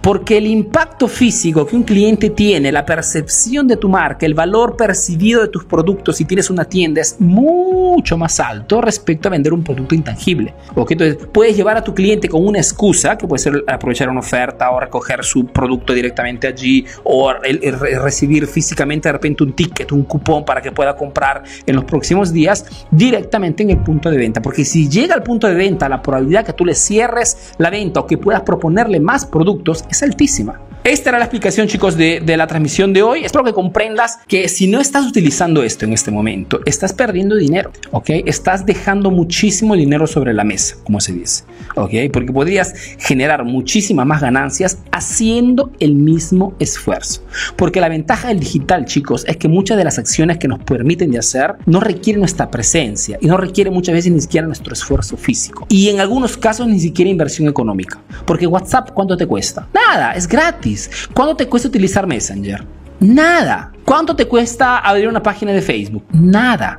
Porque 0.00 0.38
el 0.38 0.46
impacto 0.46 1.08
físico 1.08 1.66
que 1.66 1.76
un 1.76 1.82
cliente 1.82 2.30
tiene, 2.30 2.72
la 2.72 2.84
percepción 2.84 3.66
de 3.66 3.76
tu 3.76 3.88
marca, 3.88 4.26
el 4.26 4.34
valor 4.34 4.76
percibido 4.76 5.42
de 5.42 5.48
tus 5.48 5.64
productos 5.64 6.16
si 6.16 6.24
tienes 6.24 6.50
una 6.50 6.64
tienda 6.64 7.00
es 7.00 7.20
mucho 7.20 8.16
más 8.16 8.40
alto 8.40 8.80
respecto 8.80 9.28
a 9.28 9.30
vender 9.30 9.52
un 9.52 9.62
producto 9.62 9.94
intangible. 9.94 10.54
¿ok? 10.74 10.90
Entonces 10.92 11.28
puedes 11.32 11.56
llevar 11.56 11.76
a 11.76 11.84
tu 11.84 11.94
cliente 11.94 12.28
con 12.28 12.46
una 12.46 12.58
excusa, 12.58 13.16
que 13.16 13.26
puede 13.26 13.42
ser 13.42 13.64
aprovechar 13.66 14.08
una 14.08 14.20
oferta 14.20 14.70
o 14.70 14.80
recoger 14.80 15.24
su 15.24 15.46
producto 15.46 15.92
directamente 15.92 16.46
allí 16.46 16.84
o 17.04 17.32
recibir 17.32 18.46
físicamente 18.46 19.08
de 19.08 19.12
repente 19.12 19.44
un 19.44 19.52
ticket, 19.52 19.92
un 19.92 20.04
cupón 20.04 20.44
para 20.44 20.62
que 20.62 20.72
pueda 20.72 20.96
comprar 20.96 21.42
en 21.66 21.76
los 21.76 21.84
próximos 21.84 22.32
días 22.32 22.64
directamente 22.90 23.62
en 23.62 23.70
el 23.70 23.78
punto 23.78 24.10
de 24.10 24.16
venta. 24.16 24.40
Porque 24.40 24.64
si 24.64 24.88
llega 24.88 25.14
al 25.14 25.22
punto 25.22 25.46
de 25.46 25.54
venta, 25.54 25.88
la 25.88 26.00
probabilidad 26.00 26.44
que 26.44 26.52
tú 26.52 26.64
le 26.64 26.74
cierres 26.74 27.52
la 27.58 27.70
venta 27.70 28.00
o 28.00 28.06
que 28.06 28.18
puedas 28.18 28.42
proponerle 28.42 29.00
más 29.00 29.26
productos 29.26 29.59
es 29.90 30.02
altísima. 30.02 30.60
Esta 30.82 31.10
era 31.10 31.18
la 31.18 31.26
explicación, 31.26 31.68
chicos, 31.68 31.94
de, 31.94 32.22
de, 32.24 32.38
la 32.38 32.46
transmisión 32.46 32.94
de 32.94 33.02
hoy. 33.02 33.22
Espero 33.22 33.44
que 33.44 33.52
comprendas 33.52 34.18
que 34.26 34.48
si 34.48 34.66
no 34.66 34.80
estás 34.80 35.04
utilizando 35.04 35.62
esto 35.62 35.84
en 35.84 35.92
este 35.92 36.10
momento, 36.10 36.60
estás 36.64 36.94
perdiendo 36.94 37.36
dinero, 37.36 37.70
¿ok? 37.90 38.08
Estás 38.24 38.64
dejando 38.64 39.10
muchísimo 39.10 39.76
dinero 39.76 40.06
sobre 40.06 40.32
la 40.32 40.42
mesa, 40.42 40.76
como 40.82 40.98
se 41.02 41.12
dice, 41.12 41.44
¿ok? 41.76 41.90
Porque 42.10 42.32
podrías 42.32 42.72
generar 42.98 43.44
muchísimas 43.44 44.06
más 44.06 44.22
ganancias 44.22 44.78
haciendo 44.90 45.70
el 45.80 45.94
mismo 45.96 46.54
esfuerzo. 46.58 47.22
Porque 47.56 47.82
la 47.82 47.90
ventaja 47.90 48.28
del 48.28 48.40
digital, 48.40 48.86
chicos, 48.86 49.26
es 49.28 49.36
que 49.36 49.48
muchas 49.48 49.76
de 49.76 49.84
las 49.84 49.98
acciones 49.98 50.38
que 50.38 50.48
nos 50.48 50.60
permiten 50.60 51.10
de 51.10 51.18
hacer 51.18 51.56
no 51.66 51.80
requieren 51.80 52.20
nuestra 52.20 52.50
presencia 52.50 53.18
y 53.20 53.26
no 53.26 53.36
requieren 53.36 53.74
muchas 53.74 53.94
veces 53.94 54.12
ni 54.12 54.20
siquiera 54.22 54.46
nuestro 54.46 54.72
esfuerzo 54.72 55.18
físico. 55.18 55.66
Y 55.68 55.90
en 55.90 56.00
algunos 56.00 56.38
casos 56.38 56.66
ni 56.68 56.80
siquiera 56.80 57.10
inversión 57.10 57.48
económica. 57.48 58.00
Porque 58.24 58.46
WhatsApp, 58.46 58.92
¿cuánto 58.94 59.14
te 59.18 59.26
cuesta? 59.26 59.68
Nada, 59.74 60.12
es 60.12 60.26
¿Cuánto 61.14 61.36
te 61.36 61.48
cuesta 61.48 61.68
utilizar 61.68 62.06
Messenger? 62.06 62.64
Nada. 63.00 63.72
¿Cuánto 63.84 64.14
te 64.14 64.26
cuesta 64.26 64.78
abrir 64.78 65.08
una 65.08 65.22
página 65.22 65.52
de 65.52 65.62
Facebook? 65.62 66.04
Nada. 66.12 66.78